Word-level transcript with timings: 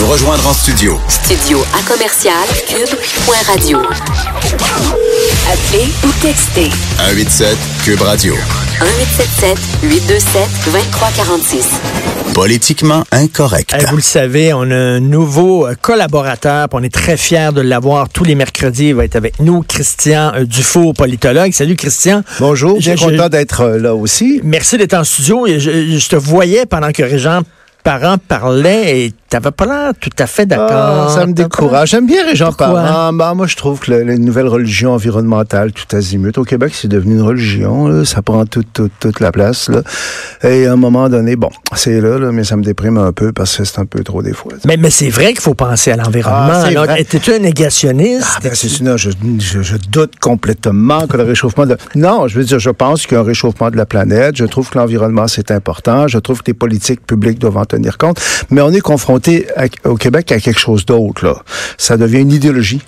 Nous 0.00 0.06
rejoindre 0.06 0.46
en 0.46 0.52
studio, 0.52 0.98
Studio 1.08 1.62
à 1.74 1.82
commercial 1.90 2.32
cube.radio. 2.66 3.78
Appelez 5.52 5.88
ou 6.04 6.08
textez 6.22 6.70
187 6.96 7.56
Cube 7.84 8.00
Radio. 8.00 8.34
1877 8.34 9.58
827 9.82 10.48
2346. 10.72 11.66
Politiquement 12.34 13.04
incorrect. 13.12 13.74
Eh, 13.78 13.84
vous 13.86 13.96
le 13.96 14.02
savez, 14.02 14.52
on 14.54 14.62
a 14.70 14.74
un 14.74 15.00
nouveau 15.00 15.66
euh, 15.66 15.74
collaborateur, 15.80 16.68
on 16.72 16.82
est 16.82 16.92
très 16.94 17.16
fiers 17.16 17.50
de 17.54 17.60
l'avoir 17.60 18.08
tous 18.08 18.24
les 18.24 18.34
mercredis. 18.34 18.88
Il 18.88 18.94
va 18.94 19.04
être 19.04 19.16
avec 19.16 19.38
nous, 19.40 19.62
Christian 19.62 20.32
euh, 20.34 20.44
Dufour, 20.44 20.94
politologue. 20.94 21.52
Salut, 21.52 21.76
Christian. 21.76 22.22
Bonjour, 22.38 22.76
Je- 22.76 22.82
j'ai 22.92 22.96
je- 22.96 23.04
content 23.04 23.28
d'être 23.28 23.60
euh, 23.62 23.78
là 23.78 23.94
aussi. 23.94 24.40
Merci 24.44 24.78
d'être 24.78 24.94
en 24.94 25.04
studio. 25.04 25.46
Je, 25.46 25.58
je 25.98 26.08
te 26.08 26.16
voyais 26.16 26.64
pendant 26.66 26.92
que 26.92 27.02
Régent 27.02 27.40
Parent 27.82 28.16
parlait 28.18 29.00
et 29.06 29.12
t'avais 29.30 29.50
pas 29.52 29.64
l'air 29.64 29.92
tout 29.98 30.10
à 30.18 30.26
fait 30.26 30.44
d'accord. 30.44 31.06
Ah, 31.08 31.08
ça 31.14 31.24
me 31.24 31.32
décourage. 31.32 31.90
J'aime 31.90 32.06
bien 32.06 32.24
Régent 32.26 32.46
Pourquoi? 32.48 32.66
Parent. 32.82 33.12
Ben, 33.12 33.34
moi, 33.34 33.46
je 33.46 33.56
trouve 33.56 33.78
que 33.80 33.90
le- 33.92 34.02
les 34.02 34.18
nouvelles 34.18 34.48
religions 34.48 34.92
environnementales, 34.92 35.72
tout 35.72 35.96
azimut, 35.96 36.36
au 36.36 36.44
Québec, 36.44 36.72
c'est 36.74 36.88
devenu 36.88 37.14
une 37.14 37.22
religion. 37.22 37.86
là. 37.88 38.04
Ça 38.04 38.22
prend 38.22 38.44
toute, 38.44 38.72
toute, 38.72 38.92
toute 39.00 39.20
la 39.20 39.30
place. 39.32 39.68
Là. 39.68 39.82
Et 40.42 40.66
à 40.66 40.72
un 40.72 40.76
moment 40.76 41.08
donné, 41.08 41.36
bon, 41.36 41.48
c'est 41.74 42.00
là, 42.00 42.18
là, 42.18 42.32
mais 42.32 42.44
ça 42.44 42.56
me 42.56 42.62
déprime 42.64 42.98
un 42.98 43.12
peu 43.12 43.32
parce 43.32 43.56
que 43.56 43.64
c'est 43.64 43.78
un 43.78 43.86
peu 43.86 44.02
trop 44.02 44.22
des 44.22 44.32
fois. 44.32 44.52
Mais, 44.66 44.76
mais 44.76 44.90
c'est 44.90 45.10
vrai 45.10 45.28
qu'il 45.28 45.40
faut 45.40 45.54
penser 45.54 45.92
à 45.92 45.96
l'environnement. 45.96 46.62
Ah. 46.88 46.98
Étais-tu 46.98 47.32
un 47.34 47.38
négationniste? 47.38 48.26
Ah, 48.36 48.40
ben, 48.42 48.50
c'est 48.54 48.68
sinon, 48.68 48.96
je, 48.96 49.10
je, 49.38 49.62
je 49.62 49.76
doute 49.90 50.18
complètement 50.20 51.06
que 51.06 51.16
le 51.16 51.22
réchauffement 51.22 51.66
de... 51.66 51.76
Non, 51.94 52.26
je 52.26 52.36
veux 52.36 52.44
dire, 52.44 52.58
je 52.58 52.70
pense 52.70 53.06
qu'il 53.06 53.14
y 53.14 53.16
a 53.16 53.20
un 53.20 53.24
réchauffement 53.24 53.70
de 53.70 53.76
la 53.76 53.86
planète. 53.86 54.36
Je 54.36 54.44
trouve 54.44 54.68
que 54.70 54.78
l'environnement, 54.78 55.28
c'est 55.28 55.52
important. 55.52 56.08
Je 56.08 56.18
trouve 56.18 56.38
que 56.42 56.48
les 56.48 56.54
politiques 56.54 57.06
publiques 57.06 57.38
doivent 57.38 57.58
en 57.58 57.64
tenir 57.64 57.96
compte. 57.96 58.20
Mais 58.50 58.60
on 58.60 58.70
est 58.72 58.80
confronté 58.80 59.19
à- 59.56 59.88
au 59.88 59.96
Québec 59.96 60.30
à 60.32 60.40
quelque 60.40 60.58
chose 60.60 60.84
d'autre, 60.86 61.24
là. 61.24 61.36
Ça 61.78 61.96
devient 61.96 62.20
une 62.20 62.32
idéologie. 62.32 62.80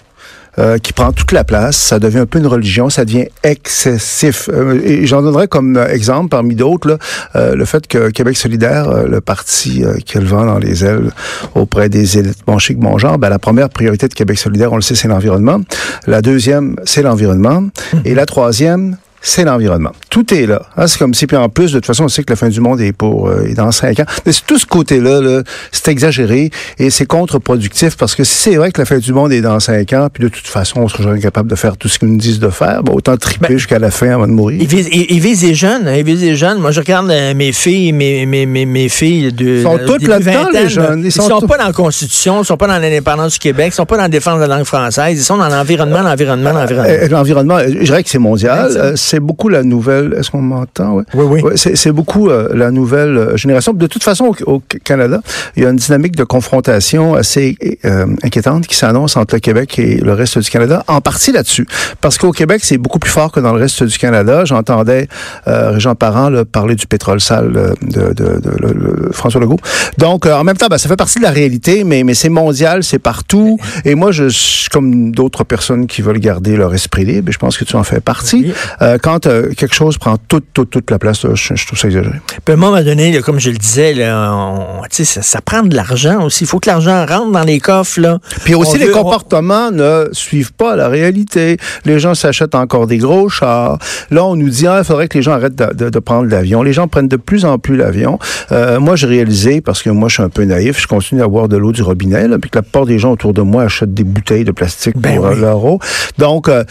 euh, 0.59 0.77
qui 0.77 0.93
prend 0.93 1.13
toute 1.13 1.33
la 1.33 1.45
place, 1.45 1.79
ça 1.79 1.99
devient 1.99 2.19
un 2.19 2.27
peu 2.27 2.39
une 2.39 2.47
religion, 2.47 2.91
ça 2.91 3.07
devient 3.07 3.25
excessif. 3.43 4.51
Euh, 4.53 4.79
et 4.85 5.07
j'en 5.07 5.23
donnerais 5.23 5.49
comme 5.49 5.79
euh, 5.79 5.89
exemple, 5.89 6.29
parmi 6.29 6.55
d'autres, 6.55 6.89
là, 6.89 6.99
euh, 7.37 7.55
le 7.55 7.65
fait 7.65 7.87
que 7.87 8.11
Québec 8.11 8.37
solidaire, 8.37 9.07
le 9.09 9.21
parti 9.23 9.83
euh, 9.83 9.95
qui 10.05 10.19
a 10.19 10.21
le 10.21 10.27
vent 10.27 10.45
dans 10.45 10.59
les 10.59 10.85
ailes 10.85 11.11
auprès 11.55 11.89
des 11.89 12.19
élites 12.19 12.41
bon 12.47 12.59
chic, 12.59 12.77
bon 12.79 12.99
genre, 12.99 13.17
ben, 13.17 13.31
la 13.31 13.39
première 13.39 13.71
priorité 13.71 14.09
de 14.09 14.13
Québec 14.15 14.39
solidaire, 14.39 14.71
on 14.75 14.77
le 14.77 14.83
sait, 14.83 14.95
c'est 14.95 15.09
l'environnement. 15.09 15.59
La 16.07 16.21
deuxième, 16.21 16.77
c'est 16.85 17.01
l'environnement. 17.03 17.65
Et 18.05 18.15
la 18.15 18.27
troisième, 18.27 18.99
c'est 19.23 19.45
l'environnement. 19.45 19.93
Tout 20.11 20.35
est 20.35 20.47
là. 20.47 20.63
Hein, 20.77 20.87
c'est 20.87 20.99
comme 20.99 21.15
si, 21.15 21.27
puis 21.27 21.37
en 21.37 21.49
plus, 21.49 21.73
de 21.73 21.79
toute 21.79 21.87
façon, 21.87 22.05
on 22.05 22.09
sait 22.09 22.25
que 22.25 22.33
la 22.33 22.37
fin 22.37 22.49
du 22.49 22.61
monde 22.61 22.81
est 22.81 22.93
pour 22.93 23.29
euh, 23.29 23.47
est 23.47 23.55
dans 23.55 23.71
cinq 23.73 24.01
ans. 24.01 24.05
Mais 24.27 24.33
c'est 24.33 24.45
tout 24.47 24.59
ce 24.59 24.67
côté-là, 24.67 25.21
là, 25.21 25.43
c'est 25.71 25.89
exagéré 25.89 26.51
et 26.79 26.91
c'est 26.91 27.07
contre-productif 27.07 27.97
parce 27.97 28.15
que 28.15 28.25
si 28.25 28.35
c'est 28.35 28.57
vrai 28.57 28.73
que 28.73 28.81
la 28.81 28.85
fin 28.85 28.99
du 28.99 29.13
monde 29.13 29.33
est 29.33 29.41
dans 29.41 29.61
cinq 29.61 29.93
ans, 29.93 30.09
puis 30.13 30.25
de 30.25 30.29
toute 30.29 30.47
façon, 30.47 30.81
on 30.81 30.89
sera 30.89 31.05
jamais 31.05 31.21
capable 31.21 31.49
de 31.49 31.55
faire 31.55 31.77
tout 31.77 31.89
ce 31.89 31.99
qu'ils 31.99 32.09
nous 32.09 32.17
disent 32.19 32.41
de 32.41 32.51
faire, 32.51 32.83
ben, 32.83 32.93
autant 32.93 33.17
triper 33.17 33.49
Ben, 33.49 33.57
jusqu'à 33.59 33.79
la 33.79 33.91
fin 33.91 34.11
avant 34.11 34.27
de 34.27 34.33
mourir. 34.33 34.59
Il 34.61 34.67
vise, 34.67 34.89
il, 34.93 35.07
il 35.11 35.21
vise 35.21 35.43
les 35.43 35.55
jeunes, 35.55 35.87
hein, 35.87 35.95
il 35.97 36.05
vise 36.05 36.21
les 36.21 36.37
jeunes. 36.37 36.59
Moi, 36.59 36.73
je 36.73 36.81
regarde 36.81 37.11
euh, 37.11 37.35
mes 37.35 37.53
filles, 37.53 37.93
mes, 37.93 38.27
mes, 38.27 38.47
mes, 38.47 38.67
mes 38.67 38.89
filles 38.89 39.33
de. 39.33 39.59
Ils 39.59 39.63
sont 39.63 39.79
toutes 39.87 40.07
là-dedans, 40.07 40.49
les 40.53 40.69
jeunes. 40.69 41.01
Ils 41.01 41.07
Ils 41.07 41.13
sont, 41.13 41.41
pas 41.43 41.59
dans 41.59 41.67
la 41.67 41.73
Constitution, 41.73 42.43
ils 42.43 42.47
sont 42.47 42.57
pas 42.57 42.67
dans 42.67 42.79
l'indépendance 42.79 43.35
du 43.35 43.39
Québec, 43.39 43.69
ils 43.73 43.77
sont 43.77 43.87
pas 43.87 43.97
dans 43.97 44.03
la 44.03 44.09
défense 44.09 44.37
de 44.41 44.47
la 44.47 44.57
langue 44.57 44.65
française, 44.67 45.17
ils 45.19 45.23
sont 45.23 45.37
dans 45.37 45.49
l'environnement, 45.49 46.01
l'environnement, 46.03 46.53
l'environnement. 46.53 46.89
Euh, 46.89 47.09
L'environnement, 47.09 47.57
euh, 47.59 47.69
je 47.69 47.85
dirais 47.85 48.03
que 48.03 48.11
c'est 48.11 48.19
mondial. 48.19 48.71
Ouais. 48.73 48.77
Euh, 48.79 48.93
c'est 49.13 49.21
beaucoup 49.21 49.51
la 49.51 49.63
nouvelle. 49.63 50.15
Est-ce 50.19 50.31
qu'on 50.31 50.41
m'entend? 50.41 50.95
Ouais. 50.95 51.05
Oui, 51.13 51.25
oui. 51.29 51.43
Ouais, 51.43 51.57
c'est 51.57 51.93
beaucoup 51.93 52.31
euh, 52.31 52.49
la 52.55 52.71
nouvelle 52.71 53.19
euh, 53.19 53.37
génération. 53.37 53.75
De 53.75 53.87
toute 53.87 54.03
façon, 54.03 54.25
au, 54.47 54.55
au 54.55 54.63
Canada, 54.85 55.21
il 55.55 55.63
y 55.63 55.67
a 55.67 55.69
une 55.69 55.77
dynamique 55.77 56.17
de 56.17 56.25
confrontation 56.25 57.15
assez 57.15 57.59
euh, 57.85 58.07
inquiétante 58.23 58.67
qui 58.67 58.75
s'annonce 58.75 59.19
entre 59.19 59.35
le 59.35 59.41
Québec 59.41 59.79
et 59.79 59.97
le 59.97 60.15
reste 60.15 60.39
du 60.39 60.49
Canada, 60.49 60.83
en 60.89 61.03
partie 61.03 61.31
là-dessus. 61.31 61.67
Parce 62.01 62.17
qu'au 62.17 62.33
Québec, 62.33 62.63
c'est 62.65 62.79
beaucoup 62.79 62.99
plus 62.99 63.11
fort 63.11 63.31
que 63.31 63.41
dans 63.41 63.53
le 63.53 63.61
reste 63.61 63.83
du 63.83 63.99
Canada. 63.99 64.47
J'entendais 64.47 65.09
euh, 65.47 65.79
Jean 65.79 65.95
Parent 65.95 66.31
là, 66.31 66.47
parler 66.47 66.75
du 66.75 66.87
pétrole 66.87 67.21
sale 67.21 67.75
de, 67.83 69.11
François 69.13 69.43
Legault. 69.43 69.59
Donc, 69.99 70.25
en 70.25 70.43
même 70.43 70.57
temps, 70.57 70.69
ben, 70.71 70.79
ça 70.79 70.89
fait 70.89 70.97
partie 70.97 71.19
de 71.19 71.25
la 71.25 71.31
réalité, 71.33 71.85
mais, 71.85 72.03
mais 72.03 72.15
c'est 72.15 72.31
mondial, 72.31 72.83
c'est 72.83 72.99
partout. 72.99 73.59
Et 73.85 73.95
moi, 73.95 74.11
je 74.11 74.29
suis 74.29 74.71
comme 74.71 75.13
d'autres 75.13 75.45
personnes 75.45 75.87
qui 75.87 76.01
veulent 76.01 76.19
garder 76.19 76.57
leur 76.57 76.73
esprit 76.73 77.05
libre, 77.05 77.29
et 77.29 77.33
je 77.33 77.39
pense 77.39 77.59
que 77.59 77.65
tu 77.65 77.77
en 77.77 77.85
fais 77.85 78.01
partie. 78.01 78.45
Oui. 78.47 78.55
Euh, 78.81 78.99
quand 79.03 79.27
euh, 79.27 79.51
quelque 79.57 79.75
chose 79.75 79.99
prend 79.99 80.17
toute, 80.17 80.47
toute, 80.55 80.71
toute 80.71 80.91
la 80.91 80.99
place, 80.99 81.25
là, 81.25 81.31
je, 81.35 81.55
je 81.55 81.67
trouve 81.67 81.79
ça 81.79 81.89
exagéré. 81.89 82.17
Puis 82.45 82.53
à 82.53 82.57
un 82.57 82.57
moment 82.57 82.83
donné, 82.83 83.13
là, 83.13 83.21
comme 83.21 83.39
je 83.41 83.51
le 83.51 83.59
disais, 83.59 83.93
là, 83.95 84.33
on- 84.35 84.83
ça, 84.91 85.23
ça 85.23 85.41
prend 85.41 85.63
de 85.63 85.75
l'argent 85.75 86.25
aussi. 86.25 86.45
Il 86.45 86.47
faut 86.47 86.61
que 86.61 86.71
l'argent 86.71 87.05
rentre 87.07 87.33
dans 87.33 87.43
les 87.45 87.59
coffres. 87.61 88.01
Là. 88.01 88.19
Puis 88.45 88.55
aussi, 88.55 88.77
On 88.77 88.79
les 88.79 88.87
veut- 88.87 88.97
on- 88.97 89.03
comportements 89.03 89.71
ne 89.71 90.09
suivent 90.13 90.53
pas 90.53 90.77
la 90.77 90.89
réalité. 90.89 91.57
Les 91.85 91.99
gens 91.99 92.15
s'achètent 92.15 92.55
encore 92.55 92.87
des 92.87 92.99
gros 92.99 93.29
chars. 93.29 93.79
Là, 94.11 94.25
on 94.25 94.37
nous 94.37 94.49
dit, 94.49 94.67
ah, 94.67 94.79
il 94.79 94.85
faudrait 94.85 95.09
que 95.09 95.19
les 95.19 95.23
gens 95.23 95.33
arrêtent 95.33 95.57
de, 95.57 95.73
de- 95.75 95.91
de 95.91 95.99
prendre 95.99 96.29
l'avion. 96.29 96.63
Les 96.63 96.73
gens 96.73 96.87
prennent 96.89 97.09
de 97.09 97.17
plus 97.17 97.45
en 97.45 97.59
plus 97.59 97.77
l'avion. 97.77 98.19
Euh, 98.53 98.79
moi, 98.81 98.97
j'ai 98.97 99.07
réalisé, 99.09 99.61
parce 99.61 99.83
que 99.83 99.91
moi, 99.91 100.09
je 100.09 100.15
suis 100.15 100.23
un 100.23 100.29
peu 100.29 100.45
naïf, 100.45 100.81
je 100.81 100.87
continue 100.87 101.23
à 101.23 101.27
boire 101.29 101.49
de 101.49 101.57
l'eau 101.57 101.73
du 101.73 101.83
robinet, 101.83 102.29
là, 102.29 102.39
puis 102.39 102.51
que 102.51 102.59
la 102.59 102.63
plupart 102.63 102.87
des 102.87 102.99
gens 102.99 103.13
autour 103.13 103.35
de 103.35 103.43
moi 103.43 103.65
achètent 103.65 103.95
des 103.95 104.05
bouteilles 104.05 104.45
de 104.45 104.53
plastique 104.53 104.97
Ben 104.97 105.17
pour 105.17 105.27
euh, 105.27 105.35
oui. 105.35 105.41
leur 105.41 105.65
eau. 105.65 105.79
Donc, 106.19 106.49
euh, 106.49 106.63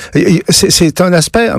c'est 0.50 1.02
un 1.02 1.14
aspect, 1.14 1.50
euh, 1.50 1.58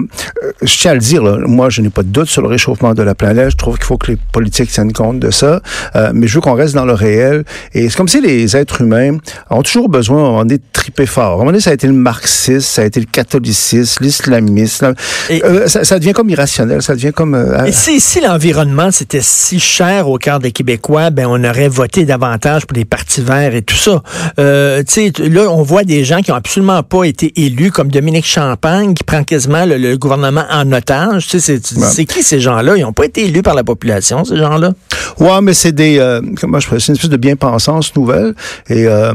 je 0.63 0.79
tiens 0.79 0.93
à 0.93 0.95
le 0.95 1.01
dire, 1.01 1.23
là, 1.23 1.39
moi, 1.47 1.71
je 1.71 1.81
n'ai 1.83 1.91
pas 1.91 2.03
de 2.03 2.09
doute 2.09 2.29
sur 2.29 2.43
le 2.43 2.49
réchauffement 2.49 2.95
de 2.95 3.03
la 3.03 3.15
planète. 3.15 3.51
Je 3.51 3.57
trouve 3.57 3.77
qu'il 3.77 3.87
faut 3.87 3.99
que 3.99 4.13
les 4.13 4.19
politiques 4.33 4.71
tiennent 4.71 4.93
compte 4.93 5.19
de 5.19 5.31
ça. 5.31 5.61
Euh, 5.97 6.11
mais 6.15 6.27
je 6.27 6.35
veux 6.35 6.41
qu'on 6.41 6.55
reste 6.55 6.75
dans 6.75 6.85
le 6.85 6.93
réel. 6.95 7.45
Et 7.75 7.89
c'est 7.89 7.97
comme 7.97 8.09
si 8.09 8.21
les 8.21 8.57
êtres 8.57 8.83
humains 8.83 9.19
ont 9.51 9.63
toujours 9.63 9.89
besoin, 9.89 10.39
donné, 10.39 10.59
de 10.59 10.63
triper 10.73 11.07
fort. 11.07 11.25
À 11.25 11.35
un 11.35 11.37
moment 11.39 11.47
donné, 11.47 11.61
ça 11.61 11.71
a 11.71 11.75
été 11.75 11.87
le 11.87 11.93
marxisme, 11.93 12.61
ça 12.61 12.83
a 12.83 12.85
été 12.85 13.01
le 13.01 13.07
catholicisme, 13.07 14.05
l'islamisme. 14.05 14.95
Euh, 15.31 15.67
ça, 15.69 15.85
ça 15.85 15.99
devient 15.99 16.13
comme 16.13 16.31
irrationnel, 16.31 16.83
ça 16.83 16.95
devient 16.95 17.13
comme... 17.13 17.35
euh, 17.35 17.65
Et 17.65 17.73
si, 17.73 18.01
si 18.01 18.21
l'environnement 18.21 18.91
c'était 18.91 19.21
si 19.23 19.61
cher 19.61 20.09
au 20.09 20.19
cœur 20.19 20.39
des 20.41 20.53
Québécois, 20.53 21.11
ben 21.11 21.27
on 21.27 21.43
aurait 21.45 21.69
voté 21.69 22.05
davantage 22.05 22.67
pour 22.67 22.77
les 22.77 22.85
partis 22.85 23.21
verts 23.23 23.55
et 23.55 23.63
tout 23.63 23.77
ça. 23.77 24.03
Euh, 24.39 24.83
tu 24.83 25.13
sais, 25.13 25.13
là, 25.29 25.49
on 25.51 25.63
voit 25.63 25.85
des 25.85 26.05
gens 26.05 26.21
qui 26.21 26.33
ont 26.33 26.37
absolument 26.37 26.83
pas 26.83 27.05
été 27.05 27.33
élus, 27.37 27.71
comme 27.71 27.91
Dominique 27.91 28.27
Champagne, 28.27 28.95
qui 28.95 29.05
prend 29.05 29.25
quasiment 29.25 29.65
le, 29.65 29.77
le 29.77 29.97
gouvernement 29.97 30.42
en 30.51 30.71
otage. 30.73 31.27
Tu 31.29 31.41
sais, 31.41 31.61
c'est 31.63 31.99
Ouais. 31.99 32.05
qui 32.05 32.23
ces 32.23 32.41
gens-là? 32.41 32.77
Ils 32.77 32.83
n'ont 32.83 32.93
pas 32.93 33.05
été 33.05 33.25
élus 33.27 33.43
par 33.43 33.55
la 33.55 33.65
population, 33.65 34.25
ces 34.25 34.37
gens-là? 34.37 34.73
Ouais, 35.19 35.41
mais 35.43 35.55
c'est 35.55 35.73
des, 35.73 35.99
euh, 35.99 36.21
comment 36.41 36.59
je 36.61 36.69
c'est 36.79 36.89
une 36.89 36.95
espèce 36.95 37.11
de 37.11 37.17
bien-pensance 37.17 37.95
nouvelle. 37.97 38.35
Et 38.69 38.87
euh, 38.87 39.13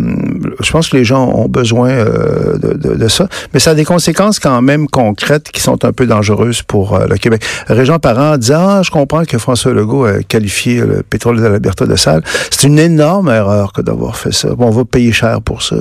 je 0.61 0.71
pense 0.71 0.89
que 0.89 0.97
les 0.97 1.03
gens 1.05 1.27
ont 1.33 1.47
besoin 1.47 1.89
euh, 1.89 2.57
de, 2.57 2.73
de, 2.73 2.95
de 2.95 3.07
ça. 3.07 3.27
Mais 3.53 3.59
ça 3.59 3.71
a 3.71 3.75
des 3.75 3.85
conséquences 3.85 4.39
quand 4.39 4.61
même 4.61 4.87
concrètes 4.87 5.51
qui 5.51 5.61
sont 5.61 5.83
un 5.85 5.91
peu 5.91 6.05
dangereuses 6.07 6.61
pour 6.61 6.95
euh, 6.95 7.07
le 7.07 7.17
Québec. 7.17 7.43
Régent 7.67 7.99
Parent 7.99 8.37
dit, 8.37 8.53
ah, 8.53 8.81
je 8.83 8.91
comprends 8.91 9.25
que 9.25 9.37
François 9.37 9.73
Legault 9.73 10.05
a 10.05 10.23
qualifié 10.23 10.81
le 10.81 11.03
pétrole 11.03 11.37
de 11.41 11.45
l'Alberta 11.47 11.85
de 11.85 11.95
sale. 11.95 12.23
C'est 12.51 12.67
une 12.67 12.79
énorme 12.79 13.29
erreur 13.29 13.73
que 13.73 13.81
d'avoir 13.81 14.15
fait 14.17 14.33
ça. 14.33 14.49
Bon, 14.55 14.67
on 14.67 14.71
va 14.71 14.85
payer 14.85 15.11
cher 15.11 15.41
pour 15.41 15.61
ça. 15.63 15.75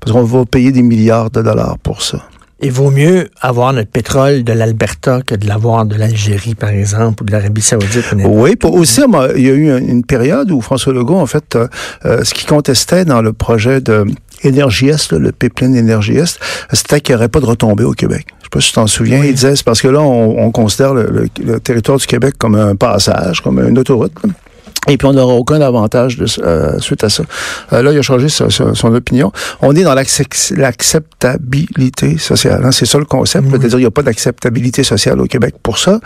Parce 0.00 0.12
qu'on 0.12 0.24
va 0.24 0.44
payer 0.44 0.72
des 0.72 0.82
milliards 0.82 1.30
de 1.30 1.42
dollars 1.42 1.78
pour 1.82 2.02
ça. 2.02 2.18
Il 2.64 2.70
vaut 2.70 2.90
mieux 2.92 3.28
avoir 3.40 3.72
notre 3.72 3.90
pétrole 3.90 4.44
de 4.44 4.52
l'Alberta 4.52 5.20
que 5.26 5.34
de 5.34 5.48
l'avoir 5.48 5.84
de 5.84 5.96
l'Algérie, 5.96 6.54
par 6.54 6.70
exemple, 6.70 7.22
ou 7.22 7.26
de 7.26 7.32
l'Arabie 7.32 7.60
Saoudite. 7.60 8.14
Oui, 8.24 8.54
pour 8.54 8.74
aussi, 8.74 9.00
il 9.36 9.42
y 9.42 9.50
a 9.50 9.52
eu 9.54 9.76
une, 9.76 10.04
période 10.04 10.50
où 10.52 10.60
François 10.60 10.92
Legault, 10.92 11.16
en 11.18 11.26
fait, 11.26 11.56
euh, 11.56 11.66
euh, 12.04 12.22
ce 12.22 12.32
qu'il 12.34 12.48
contestait 12.48 13.04
dans 13.04 13.20
le 13.20 13.32
projet 13.32 13.80
de 13.80 14.04
Énergie 14.44 14.88
Est, 14.88 15.12
le 15.12 15.32
pipeline 15.32 15.74
Énergie 15.74 16.16
Est, 16.16 16.38
c'était 16.72 17.00
qu'il 17.00 17.14
n'y 17.14 17.18
aurait 17.18 17.28
pas 17.28 17.40
de 17.40 17.46
retombée 17.46 17.84
au 17.84 17.92
Québec. 17.92 18.26
Je 18.38 18.44
sais 18.44 18.50
pas 18.50 18.60
si 18.60 18.68
tu 18.68 18.74
t'en 18.74 18.86
souviens. 18.86 19.24
Il 19.24 19.34
disait, 19.34 19.56
c'est 19.56 19.64
parce 19.64 19.82
que 19.82 19.88
là, 19.88 20.00
on, 20.00 20.38
on 20.38 20.50
considère 20.52 20.94
le, 20.94 21.06
le- 21.10 21.28
le 21.44 21.58
territoire 21.60 21.98
du 21.98 22.06
Québec 22.06 22.34
comme 22.38 22.54
un 22.54 22.76
passage, 22.76 23.40
comme 23.40 23.58
une 23.58 23.78
autoroute. 23.78 24.12
là. 24.24 24.30
Et 24.88 24.96
puis 24.96 25.06
on 25.06 25.12
n'aura 25.12 25.34
aucun 25.34 25.60
avantage 25.60 26.16
de, 26.18 26.26
euh, 26.42 26.78
suite 26.80 27.04
à 27.04 27.08
ça. 27.08 27.22
Euh, 27.72 27.82
là, 27.82 27.92
il 27.92 27.98
a 27.98 28.02
changé 28.02 28.28
sa- 28.28 28.50
sa- 28.50 28.74
son 28.74 28.92
opinion. 28.94 29.30
On 29.60 29.76
est 29.76 29.84
dans 29.84 29.94
l'accep- 29.94 30.52
l'acceptabilité 30.56 32.18
sociale. 32.18 32.62
hein. 32.64 32.72
C'est 32.72 32.86
ça 32.86 32.98
le 32.98 33.04
concept. 33.04 33.46
C'est-à-dire 33.48 33.68
qu'il 33.70 33.78
n'y 33.78 33.84
a 33.86 33.90
pas 33.92 34.02
d'acceptabilité 34.02 34.82
sociale 34.82 35.20
au 35.20 35.26
Québec 35.26 35.54
pour 35.62 35.78
ça. 35.78 36.00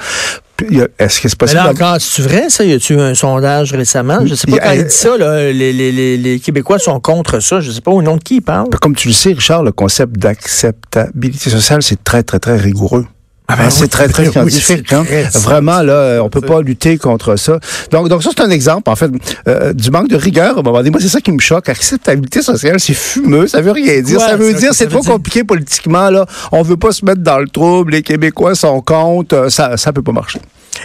Est-ce 0.98 1.20
que 1.20 1.28
c'est 1.28 1.34
Mais 1.34 1.36
possible? 1.38 1.60
là 1.62 1.70
encore, 1.70 1.96
c'est 2.00 2.22
vrai, 2.22 2.48
ça? 2.48 2.64
Y 2.64 2.72
a-tu 2.72 2.94
eu 2.94 3.00
un 3.00 3.14
sondage 3.14 3.72
récemment? 3.72 4.20
Je 4.26 4.34
sais 4.34 4.46
pas 4.50 4.58
quand 4.58 4.72
il 4.72 4.84
dit 4.84 4.90
ça, 4.94 5.16
là, 5.16 5.52
les, 5.52 5.72
les, 5.72 5.92
les, 5.92 6.16
les 6.16 6.38
Québécois 6.40 6.78
sont 6.78 6.98
contre 7.00 7.40
ça. 7.40 7.60
Je 7.60 7.70
sais 7.70 7.80
pas 7.82 7.90
au 7.90 8.00
nom 8.02 8.16
de 8.16 8.22
qui 8.22 8.36
il 8.36 8.40
parle. 8.42 8.68
Comme 8.80 8.94
tu 8.94 9.08
le 9.08 9.14
sais, 9.14 9.30
Richard, 9.32 9.62
le 9.64 9.72
concept 9.72 10.16
d'acceptabilité 10.18 11.50
sociale, 11.50 11.82
c'est 11.82 12.02
très, 12.02 12.22
très, 12.22 12.38
très 12.38 12.56
rigoureux. 12.56 13.06
Ben 13.54 13.54
Hein, 13.64 13.66
oui, 13.66 13.72
c'est 13.76 13.88
très, 13.88 14.08
très 14.08 14.26
oui, 14.26 14.32
scientifique. 14.32 14.92
hein. 14.92 15.04
Vraiment, 15.34 15.82
là, 15.82 16.20
on 16.22 16.28
peut 16.28 16.40
pas 16.40 16.60
lutter 16.62 16.98
contre 16.98 17.36
ça. 17.36 17.58
Donc, 17.92 18.08
donc 18.08 18.22
ça, 18.22 18.30
c'est 18.36 18.42
un 18.42 18.50
exemple, 18.50 18.90
en 18.90 18.96
fait, 18.96 19.10
euh, 19.46 19.72
du 19.72 19.90
manque 19.90 20.08
de 20.08 20.16
rigueur. 20.16 20.56
à 20.56 20.60
un 20.60 20.62
moment 20.62 20.78
donné. 20.78 20.90
Moi, 20.90 21.00
c'est 21.00 21.08
ça 21.08 21.20
qui 21.20 21.30
me 21.32 21.38
choque. 21.38 21.68
Acceptabilité 21.68 22.42
sociale, 22.42 22.80
c'est 22.80 22.94
fumeux. 22.94 23.46
Ça 23.46 23.60
veut 23.60 23.72
rien 23.72 24.00
dire. 24.00 24.18
Ouais, 24.18 24.26
ça 24.26 24.36
veut 24.36 24.52
dire, 24.54 24.74
c'est 24.74 24.88
trop 24.88 25.00
dire- 25.00 25.12
compliqué 25.12 25.44
politiquement, 25.44 26.10
là. 26.10 26.26
On 26.52 26.62
veut 26.62 26.76
pas 26.76 26.92
se 26.92 27.04
mettre 27.04 27.22
dans 27.22 27.38
le 27.38 27.48
trouble. 27.48 27.92
Les 27.92 28.02
Québécois 28.02 28.54
sont 28.54 28.80
contre. 28.80 29.34
Euh, 29.34 29.48
Ça, 29.50 29.76
ça 29.76 29.92
peut 29.92 30.02
pas 30.02 30.12
marcher. 30.12 30.40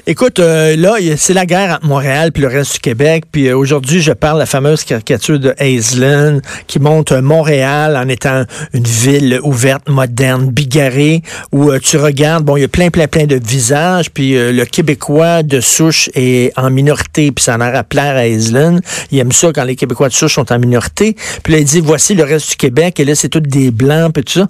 Écoute, 0.08 0.40
euh, 0.40 0.76
là, 0.76 0.96
c'est 1.18 1.34
la 1.34 1.46
guerre 1.46 1.76
entre 1.76 1.86
Montréal 1.86 2.32
puis 2.32 2.42
le 2.42 2.48
reste 2.48 2.74
du 2.74 2.80
Québec. 2.80 3.26
Puis 3.32 3.48
euh, 3.48 3.58
aujourd'hui, 3.58 4.02
je 4.02 4.12
parle 4.12 4.36
de 4.36 4.40
la 4.40 4.46
fameuse 4.46 4.84
caricature 4.84 5.40
de 5.40 5.54
Aislinn 5.58 6.42
qui 6.68 6.80
montre 6.80 7.18
Montréal 7.18 7.96
en 7.96 8.08
étant 8.08 8.46
une 8.74 8.84
ville 8.84 9.40
ouverte, 9.44 9.88
moderne, 9.90 10.50
bigarrée, 10.50 11.22
où 11.52 11.72
euh, 11.72 11.80
tu 11.80 11.98
regardes, 11.98 12.44
bon, 12.44 12.58
il 12.58 12.62
y 12.62 12.64
a 12.64 12.68
plein, 12.68 12.90
plein, 12.90 13.08
plein 13.08 13.26
de 13.26 13.40
visages. 13.44 14.10
Puis 14.12 14.36
euh, 14.36 14.52
le 14.52 14.66
Québécois 14.66 15.44
de 15.44 15.60
souche 15.62 16.10
est 16.14 16.52
en 16.58 16.70
minorité, 16.70 17.32
puis 17.32 17.44
ça 17.44 17.56
en 17.56 17.62
a 17.62 17.68
à 17.68 17.84
plaire 17.84 18.16
à 18.16 18.28
Aislinn. 18.28 18.82
Il 19.12 19.20
aime 19.20 19.32
ça 19.32 19.52
quand 19.54 19.64
les 19.64 19.76
Québécois 19.76 20.10
de 20.10 20.14
souche 20.14 20.36
sont 20.36 20.52
en 20.52 20.60
minorité. 20.60 21.16
Puis 21.44 21.54
là, 21.54 21.60
il 21.60 21.66
dit, 21.66 21.80
voici 21.80 22.16
le 22.16 22.24
reste 22.24 22.50
du 22.52 22.56
Québec, 22.56 23.00
et 23.00 23.06
là, 23.06 23.16
c'est 23.16 23.30
tous 23.30 23.40
des 23.40 23.72
Blancs, 23.72 24.14
puis 24.14 24.24
tout 24.24 24.34
ça. 24.34 24.48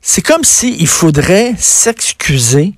C'est 0.00 0.22
comme 0.22 0.44
s'il 0.44 0.86
faudrait 0.86 1.54
s'excuser 1.58 2.74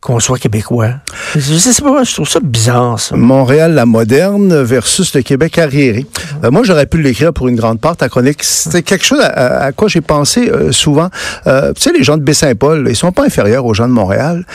qu'on 0.00 0.18
soit 0.18 0.38
québécois. 0.38 0.92
Je 1.36 1.40
sais 1.56 1.82
pas, 1.82 2.04
je 2.04 2.14
trouve 2.14 2.28
ça 2.28 2.40
bizarre, 2.42 2.98
ça. 2.98 3.16
Montréal 3.16 3.74
la 3.74 3.84
moderne 3.84 4.62
versus 4.62 5.14
le 5.14 5.20
Québec 5.20 5.58
arriéré. 5.58 6.06
Euh, 6.42 6.50
moi, 6.50 6.62
j'aurais 6.64 6.86
pu 6.86 7.02
l'écrire 7.02 7.34
pour 7.34 7.48
une 7.48 7.56
grande 7.56 7.80
part 7.80 7.96
ta 7.98 8.08
chronique. 8.08 8.42
C'était 8.42 8.82
quelque 8.82 9.04
chose 9.04 9.20
à, 9.22 9.72
quoi 9.72 9.88
j'ai 9.88 10.00
pensé 10.00 10.48
euh, 10.48 10.72
souvent. 10.72 11.08
Euh, 11.46 11.74
tu 11.74 11.82
sais, 11.82 11.92
les 11.92 12.02
gens 12.02 12.16
de 12.16 12.22
Baie-Saint-Paul, 12.22 12.86
ils 12.88 12.96
sont 12.96 13.12
pas 13.12 13.24
inférieurs 13.26 13.66
aux 13.66 13.74
gens 13.74 13.88
de 13.88 13.92
Montréal. 13.92 14.46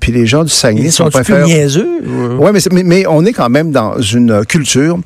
Puis 0.00 0.12
les 0.12 0.26
gens 0.26 0.44
du 0.44 0.50
Saguenay 0.50 0.82
Ils 0.88 0.92
sont 0.92 1.04
sont 1.04 1.10
pas 1.10 1.20
inférieurs. 1.20 1.46
niaiseux? 1.46 1.88
ou- 2.06 2.42
Ouais, 2.44 2.52
mais, 2.52 2.60
mais, 2.72 2.82
mais 2.82 3.06
on 3.06 3.24
est 3.24 3.32
quand 3.32 3.48
même 3.48 3.70
dans 3.72 3.98
une 4.00 4.44
culture 4.44 4.98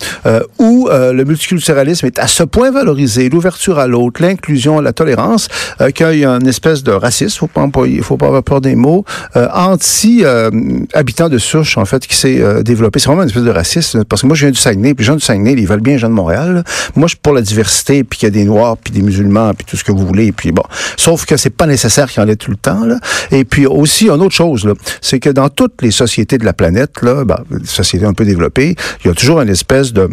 où 0.58 0.88
le 0.90 1.22
multiculturalisme 1.24 2.06
est 2.06 2.18
à 2.18 2.26
ce 2.26 2.42
point 2.42 2.72
valorisé, 2.72 3.28
l'ouverture 3.28 3.78
à 3.78 3.86
l'autre, 3.86 4.22
l'inclusion, 4.22 4.80
la 4.80 4.92
tolérance, 4.92 5.46
qu'il 5.94 6.18
y 6.18 6.24
a 6.24 6.30
une 6.32 6.48
espèce 6.48 6.82
de 6.82 6.90
racisme, 6.92 7.38
faut 7.38 7.46
pas 7.46 7.60
employer, 7.60 8.00
faut 8.02 8.16
pas 8.16 8.26
avoir 8.26 8.42
peur 8.42 8.60
des 8.60 8.74
mots, 8.74 9.04
anti-habitant 9.72 11.28
de 11.28 11.38
souche, 11.38 11.78
en 11.78 11.84
fait, 11.84 12.06
qui 12.06 12.16
s'est 12.16 12.40
euh, 12.40 12.62
développé. 12.62 12.98
C'est 12.98 13.06
vraiment 13.06 13.22
une 13.22 13.28
espèce 13.28 13.44
de 13.44 13.50
racisme, 13.50 14.04
parce 14.04 14.22
que 14.22 14.26
moi, 14.26 14.36
je 14.36 14.46
viens 14.46 14.50
du 14.50 14.58
Saguenay, 14.58 14.94
puis 14.94 15.04
les 15.04 15.06
gens 15.06 15.16
du 15.16 15.20
Saguenay, 15.20 15.52
ils 15.52 15.66
veulent 15.66 15.80
bien 15.80 15.94
les 15.94 15.98
gens 15.98 16.08
de 16.08 16.14
Montréal. 16.14 16.64
Moi, 16.96 17.06
je 17.06 17.12
suis 17.12 17.20
pour 17.22 17.32
la 17.32 17.42
diversité, 17.42 18.04
puis 18.04 18.18
qu'il 18.18 18.26
y 18.26 18.30
a 18.30 18.30
des 18.30 18.44
Noirs, 18.44 18.76
puis 18.76 18.92
des 18.92 19.02
musulmans, 19.02 19.54
puis 19.54 19.66
tout 19.68 19.76
ce 19.76 19.84
que 19.84 19.92
vous 19.92 20.06
voulez, 20.06 20.32
puis 20.32 20.52
bon. 20.52 20.62
Sauf 20.96 21.26
que 21.26 21.36
c'est 21.36 21.50
pas 21.50 21.66
nécessaire 21.66 22.10
qu'il 22.10 22.22
y 22.22 22.26
en 22.26 22.28
ait 22.28 22.36
tout 22.36 22.50
le 22.50 22.56
temps, 22.56 22.84
là. 22.84 22.98
Et 23.30 23.44
puis 23.44 23.66
aussi, 23.66 24.08
une 24.08 24.22
autre 24.22 24.34
chose, 24.34 24.68
c'est 25.00 25.20
que 25.20 25.30
dans 25.30 25.48
toutes 25.48 25.82
les 25.82 25.90
sociétés 25.90 26.38
de 26.38 26.44
la 26.44 26.52
planète, 26.52 27.02
là, 27.02 27.24
ben, 27.24 27.38
des 27.50 27.66
sociétés 27.66 28.06
un 28.06 28.14
peu 28.14 28.24
développées, 28.24 28.76
il 29.04 29.08
y 29.08 29.10
a 29.10 29.14
toujours 29.14 29.40
une 29.40 29.48
espèce 29.48 29.92
de 29.92 30.08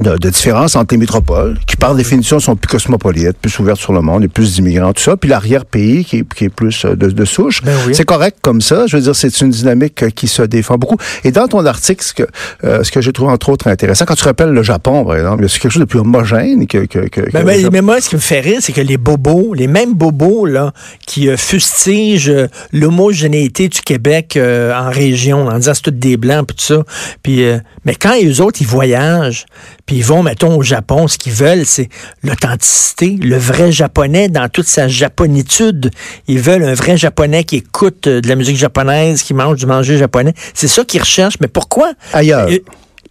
de, 0.00 0.16
de 0.16 0.30
différence 0.30 0.76
entre 0.76 0.94
les 0.94 0.98
métropoles, 0.98 1.58
qui 1.66 1.76
par 1.76 1.94
définition 1.94 2.38
sont 2.38 2.56
plus 2.56 2.68
cosmopolites, 2.68 3.38
plus 3.40 3.58
ouvertes 3.58 3.80
sur 3.80 3.92
le 3.92 4.00
monde, 4.00 4.24
et 4.24 4.28
plus 4.28 4.54
d'immigrants, 4.54 4.92
tout 4.92 5.02
ça, 5.02 5.16
puis 5.16 5.30
l'arrière-pays 5.30 6.04
qui 6.04 6.18
est, 6.18 6.34
qui 6.34 6.44
est 6.44 6.48
plus 6.48 6.84
euh, 6.84 6.94
de, 6.96 7.08
de 7.10 7.24
souche. 7.24 7.62
Ben 7.62 7.74
oui. 7.86 7.94
C'est 7.94 8.04
correct 8.04 8.38
comme 8.42 8.60
ça. 8.60 8.86
Je 8.86 8.96
veux 8.96 9.02
dire, 9.02 9.16
c'est 9.16 9.40
une 9.40 9.50
dynamique 9.50 10.02
euh, 10.02 10.10
qui 10.10 10.28
se 10.28 10.42
défend 10.42 10.76
beaucoup. 10.76 10.96
Et 11.24 11.32
dans 11.32 11.46
ton 11.46 11.64
article, 11.64 12.04
ce 12.04 12.12
que, 12.12 12.24
euh, 12.64 12.84
ce 12.84 12.90
que 12.90 13.00
j'ai 13.00 13.12
trouvé 13.12 13.32
entre 13.32 13.48
autres 13.48 13.68
intéressant, 13.68 14.04
quand 14.04 14.14
tu 14.14 14.24
rappelles 14.24 14.50
le 14.50 14.62
Japon, 14.62 15.04
par 15.04 15.16
exemple, 15.16 15.48
c'est 15.48 15.58
quelque 15.58 15.72
chose 15.72 15.80
de 15.80 15.86
plus 15.86 16.00
homogène 16.00 16.66
que... 16.66 16.86
que, 16.86 17.08
que, 17.08 17.20
Ben, 17.32 17.44
ben, 17.44 17.68
mais 17.72 17.80
moi, 17.80 18.00
ce 18.00 18.08
qui 18.08 18.16
me 18.16 18.20
fait 18.20 18.40
rire, 18.40 18.58
c'est 18.60 18.72
que 18.72 18.80
les 18.80 18.96
bobos, 18.98 19.54
les 19.54 19.66
mêmes 19.66 19.94
bobos 19.94 20.46
là, 20.46 20.72
qui 21.06 21.28
euh, 21.28 21.36
fustigent 21.36 22.28
euh, 22.28 22.48
l'homogénéité 22.72 23.68
du 23.68 23.80
Québec 23.80 24.38
en 24.38 24.90
région, 24.90 25.46
en 25.46 25.58
disant 25.58 25.72
c'est 25.74 25.82
tous 25.82 25.90
des 25.90 26.16
blancs, 26.16 26.46
puis 26.46 26.56
tout 26.56 26.74
ça. 26.74 26.82
Puis, 27.22 27.42
mais 27.84 27.94
quand 27.94 28.14
eux 28.22 28.40
autres, 28.40 28.60
ils 28.60 28.66
voyagent, 28.66 29.46
puis 29.84 29.96
ils 29.96 30.04
vont, 30.04 30.22
mettons, 30.22 30.56
au 30.56 30.62
Japon, 30.62 31.08
ce 31.08 31.18
qu'ils 31.18 31.32
veulent, 31.32 31.66
c'est 31.66 31.88
l'authenticité, 32.22 33.16
le 33.20 33.36
vrai 33.36 33.70
japonais 33.72 34.28
dans 34.28 34.48
toute 34.48 34.66
sa 34.66 34.88
japonitude. 34.88 35.90
Ils 36.28 36.40
veulent 36.40 36.64
un 36.64 36.74
vrai 36.74 36.96
japonais 36.96 37.44
qui 37.44 37.56
écoute 37.56 38.06
euh, 38.06 38.20
de 38.20 38.28
la 38.28 38.36
musique 38.36 38.56
japonaise, 38.56 39.22
qui 39.22 39.34
mange 39.34 39.58
du 39.58 39.66
manger 39.66 39.98
japonais. 39.98 40.34
C'est 40.54 40.68
ça 40.68 40.84
qu'ils 40.84 41.00
recherchent. 41.00 41.38
Mais 41.40 41.48
pourquoi? 41.48 41.92
Ailleurs. 42.12 42.48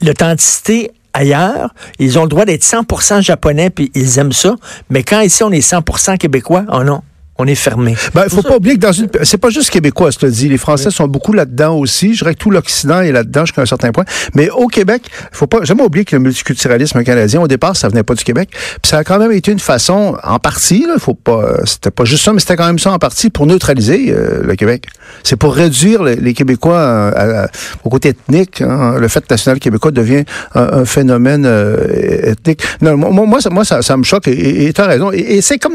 L'authenticité 0.01 0.91
ailleurs, 1.13 1.73
ils 1.99 2.19
ont 2.19 2.23
le 2.23 2.29
droit 2.29 2.45
d'être 2.45 2.63
100% 2.63 3.21
japonais, 3.21 3.69
puis 3.69 3.91
ils 3.95 4.19
aiment 4.19 4.33
ça. 4.33 4.55
Mais 4.89 5.03
quand 5.03 5.21
ici, 5.21 5.43
on 5.43 5.51
est 5.51 5.67
100% 5.67 6.17
québécois, 6.17 6.65
oh 6.71 6.83
non, 6.83 7.01
on 7.37 7.45
est 7.47 7.55
fermé. 7.55 7.95
Ben, 8.13 8.23
il 8.25 8.29
faut 8.29 8.41
pas 8.43 8.55
oublier 8.55 8.75
que 8.75 8.81
dans 8.81 8.91
une, 8.93 9.09
c'est 9.23 9.37
pas 9.37 9.49
juste 9.49 9.69
québécois, 9.69 10.09
je 10.11 10.17
te 10.19 10.25
le 10.25 10.31
dis. 10.31 10.47
Les 10.47 10.57
Français 10.57 10.89
sont 10.89 11.07
beaucoup 11.07 11.33
là-dedans 11.33 11.75
aussi. 11.77 12.13
Je 12.13 12.19
dirais 12.19 12.33
que 12.33 12.39
tout 12.39 12.49
l'Occident 12.51 13.01
est 13.01 13.11
là-dedans 13.11 13.45
jusqu'à 13.45 13.61
un 13.61 13.65
certain 13.65 13.91
point. 13.91 14.05
Mais 14.35 14.49
au 14.51 14.67
Québec, 14.67 15.01
il 15.09 15.35
faut 15.37 15.47
pas 15.47 15.63
jamais 15.63 15.83
oublier 15.83 16.05
que 16.05 16.15
le 16.15 16.21
multiculturalisme 16.21 17.03
canadien, 17.03 17.41
au 17.41 17.47
départ, 17.47 17.75
ça 17.75 17.89
venait 17.89 18.03
pas 18.03 18.13
du 18.15 18.23
Québec. 18.23 18.49
Puis 18.51 18.89
ça 18.89 18.99
a 18.99 19.03
quand 19.03 19.19
même 19.19 19.31
été 19.33 19.51
une 19.51 19.59
façon, 19.59 20.15
en 20.23 20.39
partie, 20.39 20.85
là, 20.87 20.95
faut 20.97 21.13
pas, 21.13 21.57
c'était 21.65 21.91
pas 21.91 22.05
juste 22.05 22.23
ça, 22.23 22.31
mais 22.31 22.39
c'était 22.39 22.55
quand 22.55 22.67
même 22.67 22.79
ça 22.79 22.91
en 22.91 22.99
partie 22.99 23.29
pour 23.29 23.45
neutraliser 23.47 24.13
euh, 24.13 24.41
le 24.43 24.55
Québec. 24.55 24.85
C'est 25.23 25.35
pour 25.35 25.55
réduire 25.55 26.03
les, 26.03 26.15
les 26.15 26.33
Québécois 26.33 26.77
euh, 26.77 27.11
à- 27.15 27.43
à- 27.43 27.47
au 27.83 27.89
côté 27.89 28.09
ethnique. 28.09 28.61
hein. 28.61 28.95
Le 28.97 29.07
fait 29.09 29.29
national 29.29 29.59
québécois 29.59 29.91
devient 29.91 30.23
un, 30.53 30.61
un 30.79 30.85
phénomène 30.85 31.45
euh, 31.45 32.31
ethnique. 32.31 32.61
Non, 32.81 32.95
moi, 32.95 33.25
moi, 33.25 33.41
ça, 33.41 33.49
moi, 33.49 33.65
ça, 33.65 33.81
ça 33.81 33.97
me 33.97 34.03
choque 34.03 34.27
et 34.29 34.71
tu 34.73 34.81
as 34.81 34.85
raison. 34.85 35.11
Et, 35.11 35.19
et 35.37 35.41
c'est 35.41 35.57
comme 35.57 35.73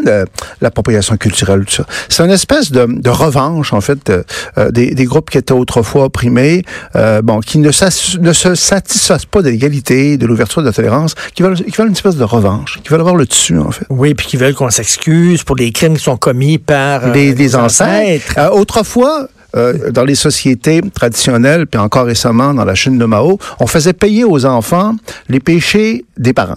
l'appropriation 0.61 1.17
culturelle, 1.17 1.50
tout 1.59 1.75
ça. 1.75 1.85
C'est 2.09 2.23
une 2.25 2.31
espèce 2.31 2.73
de, 2.73 2.87
de 2.89 3.11
revanche, 3.11 3.73
en 3.73 3.81
fait, 3.81 4.11
euh, 4.11 4.23
euh, 4.59 4.71
des, 4.71 4.95
des 4.95 5.05
groupes 5.05 5.31
qui 5.31 5.39
étaient 5.39 5.53
autrefois 5.53 6.05
opprimés, 6.05 6.63
euh, 6.97 7.23
bon, 7.23 7.41
qui 7.41 7.59
ne, 7.59 7.71
se 7.73 8.55
satisfassent 8.55 9.27
pas 9.27 9.43
de 9.43 9.51
l'égalité, 9.51 10.17
de 10.17 10.27
l'ouverture, 10.27 10.63
de 10.63 10.67
la 10.67 10.73
tolérance, 10.73 11.15
qui 11.35 11.43
veulent, 11.43 11.57
qui 11.57 11.77
veulent 11.77 11.89
une 11.89 11.93
espèce 11.95 12.17
de 12.17 12.25
revanche, 12.25 12.81
qui 12.83 12.89
veulent 12.89 13.01
avoir 13.01 13.17
le 13.17 13.27
dessus, 13.27 13.59
en 13.59 13.71
fait. 13.71 13.87
Oui, 13.91 14.15
puis 14.15 14.27
qui 14.27 14.37
veulent 14.37 14.55
qu'on 14.55 14.71
s'excuse 14.71 15.43
pour 15.43 15.57
les 15.57 15.73
crimes 15.73 15.97
qui 15.97 16.05
sont 16.05 16.17
commis 16.17 16.59
par 16.59 17.07
euh, 17.07 17.13
les, 17.13 17.35
les 17.35 17.49
nos 17.49 17.57
ancêtres. 17.57 18.35
Autrefois, 18.53 19.29
euh, 19.57 19.91
dans 19.91 20.05
les 20.05 20.15
sociétés 20.15 20.81
traditionnelles, 20.95 21.67
puis 21.67 21.81
encore 21.81 22.07
récemment 22.07 22.55
dans 22.55 22.65
la 22.65 22.77
Chine 22.77 22.99
de 22.99 23.05
Mao, 23.05 23.39
on 23.59 23.67
faisait 23.67 23.93
payer 23.93 24.23
aux 24.23 24.47
enfants 24.47 24.95
les 25.29 25.41
péchés 25.41 26.05
des 26.17 26.33
parents. 26.33 26.55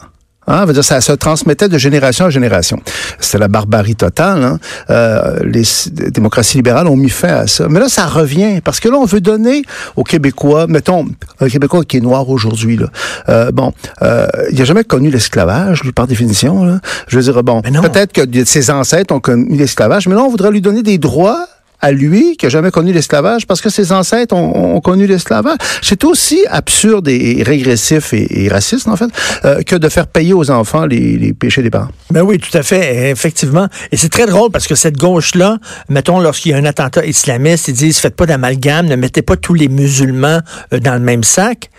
Hein, 0.47 0.65
veut 0.65 0.73
dire, 0.73 0.83
ça 0.83 0.99
se 1.01 1.11
transmettait 1.11 1.69
de 1.69 1.77
génération 1.77 2.25
en 2.25 2.29
génération. 2.29 2.79
C'était 3.19 3.37
la 3.37 3.47
barbarie 3.47 3.95
totale. 3.95 4.43
Hein. 4.43 4.59
Euh, 4.89 5.39
les 5.43 5.63
démocraties 6.11 6.57
libérales 6.57 6.87
ont 6.87 6.95
mis 6.95 7.09
fin 7.09 7.29
à 7.29 7.47
ça. 7.47 7.67
Mais 7.69 7.79
là, 7.79 7.89
ça 7.89 8.05
revient 8.05 8.61
parce 8.61 8.79
que 8.79 8.89
là, 8.89 8.97
on 8.97 9.05
veut 9.05 9.21
donner 9.21 9.63
aux 9.95 10.03
Québécois, 10.03 10.67
mettons, 10.67 11.05
un 11.39 11.47
Québécois 11.47 11.83
qui 11.85 11.97
est 11.97 12.01
noir 12.01 12.29
aujourd'hui. 12.29 12.77
Là, 12.77 12.87
euh, 13.29 13.51
bon, 13.51 13.73
euh, 14.01 14.27
il 14.51 14.57
n'a 14.57 14.65
jamais 14.65 14.83
connu 14.83 15.09
l'esclavage, 15.09 15.83
lui, 15.83 15.91
par 15.91 16.07
définition. 16.07 16.65
Là. 16.65 16.79
Je 17.07 17.17
veux 17.17 17.23
dire, 17.23 17.43
bon, 17.43 17.61
peut-être 17.61 18.13
que 18.13 18.45
ses 18.45 18.69
ancêtres 18.69 19.13
ont 19.13 19.19
connu 19.19 19.55
l'esclavage, 19.55 20.07
mais 20.07 20.15
là, 20.15 20.21
on 20.21 20.29
voudrait 20.29 20.51
lui 20.51 20.61
donner 20.61 20.83
des 20.83 20.97
droits 20.97 21.47
à 21.83 21.91
lui 21.91 22.37
qui 22.37 22.45
a 22.45 22.49
jamais 22.49 22.71
connu 22.71 22.93
l'esclavage 22.93 23.45
parce 23.45 23.59
que 23.59 23.69
ses 23.69 23.91
ancêtres 23.91 24.33
ont, 24.33 24.79
connu 24.79 25.05
l'esclavage. 25.05 25.57
C'est 25.81 26.05
aussi 26.05 26.45
absurde 26.49 27.09
et 27.09 27.43
régressif 27.45 28.13
et, 28.13 28.47
raciste, 28.49 28.87
en 28.87 28.95
fait, 28.95 29.09
euh, 29.43 29.61
que 29.63 29.75
de 29.75 29.89
faire 29.89 30.07
payer 30.07 30.33
aux 30.33 30.49
enfants 30.49 30.85
les, 30.85 31.17
les 31.17 31.33
péchés 31.33 31.61
des 31.61 31.69
parents. 31.69 31.89
Ben 32.09 32.21
oui, 32.21 32.39
tout 32.39 32.57
à 32.57 32.63
fait, 32.63 33.11
effectivement. 33.11 33.67
Et 33.91 33.97
c'est 33.97 34.09
très 34.09 34.25
drôle 34.25 34.49
parce 34.49 34.65
que 34.65 34.75
cette 34.75 34.97
gauche-là, 34.97 35.57
mettons, 35.89 36.19
lorsqu'il 36.19 36.53
y 36.53 36.55
a 36.55 36.57
un 36.57 36.65
attentat 36.65 37.05
islamiste, 37.05 37.67
ils 37.67 37.73
disent 37.73 37.99
faites 37.99 38.15
pas 38.15 38.25
d'amalgame, 38.25 38.87
ne 38.87 38.95
mettez 38.95 39.21
pas 39.21 39.35
tous 39.35 39.53
les 39.53 39.67
musulmans 39.67 40.39
euh, 40.73 40.79
dans 40.79 40.93
le 40.93 41.01
même 41.01 41.23
sac. 41.23 41.69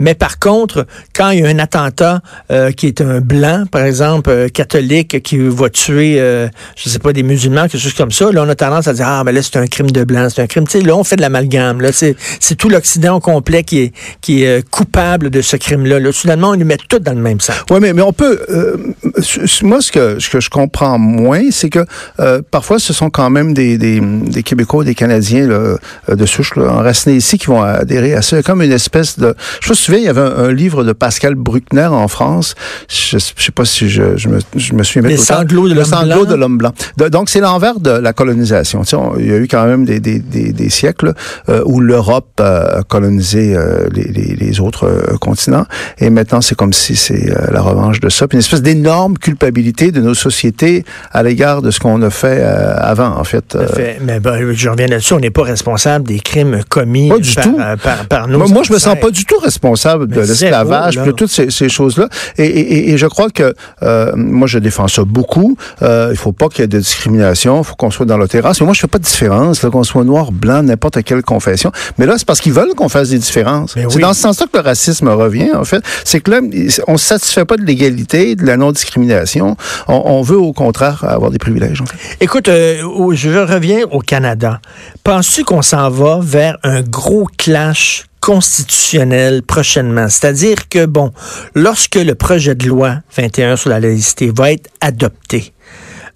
Mais 0.00 0.14
par 0.14 0.38
contre, 0.38 0.86
quand 1.14 1.30
il 1.30 1.40
y 1.40 1.44
a 1.44 1.48
un 1.48 1.58
attentat 1.58 2.20
euh, 2.50 2.70
qui 2.70 2.86
est 2.86 3.00
un 3.00 3.20
blanc, 3.20 3.64
par 3.70 3.82
exemple, 3.82 4.30
euh, 4.30 4.48
catholique, 4.48 5.22
qui 5.22 5.38
va 5.38 5.68
tuer, 5.70 6.20
euh, 6.20 6.48
je 6.76 6.88
sais 6.88 6.98
pas, 6.98 7.12
des 7.12 7.22
musulmans, 7.22 7.62
quelque 7.62 7.78
chose 7.78 7.94
comme 7.94 8.12
ça, 8.12 8.30
là, 8.30 8.42
on 8.44 8.48
a 8.48 8.54
tendance 8.54 8.86
à 8.86 8.92
dire, 8.92 9.06
ah, 9.08 9.22
mais 9.24 9.32
là, 9.32 9.42
c'est 9.42 9.56
un 9.56 9.66
crime 9.66 9.90
de 9.90 10.04
blanc, 10.04 10.28
c'est 10.30 10.42
un 10.42 10.46
crime. 10.46 10.64
Là, 10.84 10.96
on 10.96 11.04
fait 11.04 11.16
de 11.16 11.22
l'amalgame. 11.22 11.80
Là, 11.80 11.92
c'est, 11.92 12.16
c'est 12.40 12.54
tout 12.54 12.68
l'Occident 12.68 13.16
au 13.16 13.20
complet 13.20 13.64
qui 13.64 13.80
est, 13.80 13.92
qui 14.20 14.44
est 14.44 14.58
euh, 14.58 14.62
coupable 14.70 15.30
de 15.30 15.40
ce 15.40 15.56
crime-là. 15.56 15.98
Là, 15.98 16.12
soudainement, 16.12 16.50
on 16.50 16.54
lui 16.54 16.64
met 16.64 16.76
tout 16.88 16.98
dans 16.98 17.14
le 17.14 17.20
même 17.20 17.40
sac. 17.40 17.56
Oui, 17.70 17.78
mais, 17.80 17.92
mais 17.92 18.02
on 18.02 18.12
peut... 18.12 18.40
euh, 18.50 18.76
moi, 19.62 19.80
ce 19.80 19.90
que, 19.90 20.18
ce 20.20 20.28
que 20.30 20.40
je 20.40 20.50
comprends 20.50 20.98
moins, 20.98 21.50
c'est 21.50 21.70
que 21.70 21.84
euh, 22.20 22.40
parfois, 22.50 22.78
ce 22.78 22.92
sont 22.92 23.10
quand 23.10 23.30
même 23.30 23.54
des, 23.54 23.78
des, 23.78 24.00
des 24.00 24.42
Québécois, 24.42 24.84
des 24.84 24.94
Canadiens 24.94 25.46
là, 25.46 25.76
de 26.08 26.26
souche 26.26 26.54
là, 26.56 26.70
enracinés 26.72 27.16
ici 27.16 27.38
qui 27.38 27.46
vont 27.46 27.62
adhérer 27.62 28.14
à 28.14 28.22
ça. 28.22 28.42
Comme 28.42 28.62
une 28.62 28.72
espèce 28.72 29.18
de... 29.18 29.34
Je 29.60 29.72
souviens, 29.92 30.00
il 30.00 30.06
y 30.06 30.08
avait 30.08 30.20
un, 30.20 30.44
un 30.44 30.52
livre 30.52 30.84
de 30.84 30.92
Pascal 30.92 31.34
Bruckner 31.34 31.86
en 31.86 32.08
France. 32.08 32.54
Je, 32.88 33.18
je 33.18 33.42
sais 33.44 33.52
pas 33.52 33.64
si 33.64 33.88
je, 33.88 34.16
je, 34.16 34.28
me, 34.28 34.38
je 34.56 34.72
me 34.74 34.82
souviens 34.82 35.08
Les 35.08 35.16
sanglots 35.16 35.64
de 35.68 35.74
Le 35.74 35.80
l'homme 35.80 35.84
sanglot 35.88 36.14
blanc. 36.24 36.30
de 36.30 36.34
l'homme 36.34 36.58
blanc. 36.58 36.72
De- 36.96 37.08
donc, 37.08 37.28
c'est 37.28 37.40
l'envers 37.40 37.80
de 37.80 37.90
la 37.90 38.12
colonisation. 38.12 38.82
Tu 38.82 38.90
sais, 38.90 38.96
on- 38.96 39.18
il 39.18 39.26
y 39.26 39.32
a 39.32 39.36
eu 39.36 39.48
quand 39.48 39.64
même 39.66 39.84
des, 39.84 40.00
des, 40.00 40.18
des, 40.18 40.52
des 40.52 40.70
siècles 40.70 41.12
euh, 41.48 41.62
où 41.66 41.80
l'Europe 41.80 42.28
euh, 42.40 42.80
a 42.80 42.82
colonisé 42.82 43.54
euh, 43.56 43.88
les, 43.92 44.04
les, 44.04 44.34
les 44.36 44.60
autres 44.60 44.84
euh, 44.86 45.16
continents. 45.18 45.66
Et 45.98 46.10
maintenant, 46.10 46.40
c'est 46.40 46.54
comme 46.54 46.72
si 46.72 46.96
c'est 46.96 47.32
la 47.50 47.60
revanche 47.60 48.00
de 48.00 48.08
ça. 48.08 48.28
Puis 48.28 48.36
une 48.36 48.40
espèce 48.40 48.62
d'énorme 48.62 49.16
culpabilité 49.18 49.90
de 49.92 50.00
nos 50.00 50.14
sociétés 50.14 50.84
à 51.12 51.22
l'égard 51.22 51.62
de 51.62 51.70
ce 51.70 51.80
qu'on 51.80 52.00
a 52.02 52.10
fait 52.10 52.42
avant, 52.42 53.16
en 53.18 53.24
fait. 53.24 53.56
Fait- 53.74 53.98
mais 54.02 54.20
ben, 54.20 54.52
je 54.52 54.68
reviens 54.68 54.86
là-dessus, 54.86 55.14
on 55.14 55.20
n'est 55.20 55.30
pas 55.30 55.42
responsable 55.44 56.06
des 56.06 56.20
crimes 56.20 56.60
commis 56.68 57.08
Pas 57.08 57.18
du 57.18 57.32
par, 57.34 57.44
tout. 57.44 57.56
par, 57.82 58.06
par 58.08 58.28
nos 58.28 58.38
Moi, 58.48 58.62
je 58.64 58.72
me 58.72 58.78
sens 58.78 58.96
pas 59.00 59.10
du 59.10 59.24
tout 59.24 59.38
responsable 59.38 59.77
de 60.06 60.20
l'esclavage, 60.20 60.96
de 60.96 61.12
toutes 61.12 61.30
ces, 61.30 61.50
ces 61.50 61.68
choses-là. 61.68 62.08
Et, 62.36 62.44
et, 62.44 62.90
et 62.90 62.98
je 62.98 63.06
crois 63.06 63.30
que 63.30 63.54
euh, 63.82 64.12
moi, 64.16 64.46
je 64.46 64.58
défends 64.58 64.88
ça 64.88 65.04
beaucoup. 65.04 65.56
Euh, 65.82 66.08
il 66.10 66.16
faut 66.16 66.32
pas 66.32 66.48
qu'il 66.48 66.60
y 66.60 66.64
ait 66.64 66.68
de 66.68 66.78
discrimination. 66.78 67.60
Il 67.60 67.64
faut 67.64 67.74
qu'on 67.74 67.90
soit 67.90 68.06
dans 68.06 68.18
la 68.18 68.28
terrasse. 68.28 68.60
Mais 68.60 68.64
moi, 68.66 68.74
je 68.74 68.80
fais 68.80 68.88
pas 68.88 68.98
de 68.98 69.04
différence, 69.04 69.60
qu'on 69.60 69.84
soit 69.84 70.04
noir, 70.04 70.32
blanc, 70.32 70.62
n'importe 70.62 71.02
quelle 71.02 71.22
confession. 71.22 71.72
Mais 71.98 72.06
là, 72.06 72.14
c'est 72.18 72.26
parce 72.26 72.40
qu'ils 72.40 72.52
veulent 72.52 72.74
qu'on 72.74 72.88
fasse 72.88 73.10
des 73.10 73.18
différences. 73.18 73.76
Mais 73.76 73.84
C'est 73.88 74.00
dans 74.00 74.14
ce 74.14 74.20
sens-là 74.22 74.46
que 74.52 74.56
le 74.56 74.64
racisme 74.64 75.08
revient, 75.08 75.52
en 75.54 75.64
fait. 75.64 75.82
C'est 76.04 76.20
que 76.20 76.30
là, 76.30 76.40
on 76.86 76.96
se 76.96 77.06
satisfait 77.06 77.44
pas 77.44 77.56
de 77.56 77.64
l'égalité, 77.64 78.34
de 78.36 78.44
la 78.44 78.56
non-discrimination. 78.56 79.56
On, 79.86 80.02
on 80.04 80.22
veut, 80.22 80.38
au 80.38 80.52
contraire, 80.52 81.04
avoir 81.08 81.30
des 81.30 81.38
privilèges. 81.38 81.80
En 81.80 81.86
fait. 81.86 81.96
Écoute, 82.20 82.48
euh, 82.48 82.82
je 83.12 83.30
reviens 83.30 83.80
au 83.90 84.00
Canada. 84.00 84.60
Penses-tu 85.04 85.44
qu'on 85.44 85.62
s'en 85.62 85.90
va 85.90 86.18
vers 86.22 86.56
un 86.62 86.82
gros 86.82 87.28
clash 87.36 88.07
constitutionnel 88.20 89.42
prochainement? 89.42 90.08
C'est-à-dire 90.08 90.68
que, 90.68 90.86
bon, 90.86 91.12
lorsque 91.54 91.96
le 91.96 92.14
projet 92.14 92.54
de 92.54 92.66
loi 92.66 92.98
21 93.16 93.56
sur 93.56 93.70
la 93.70 93.80
laïcité 93.80 94.30
va 94.34 94.52
être 94.52 94.68
adopté, 94.80 95.52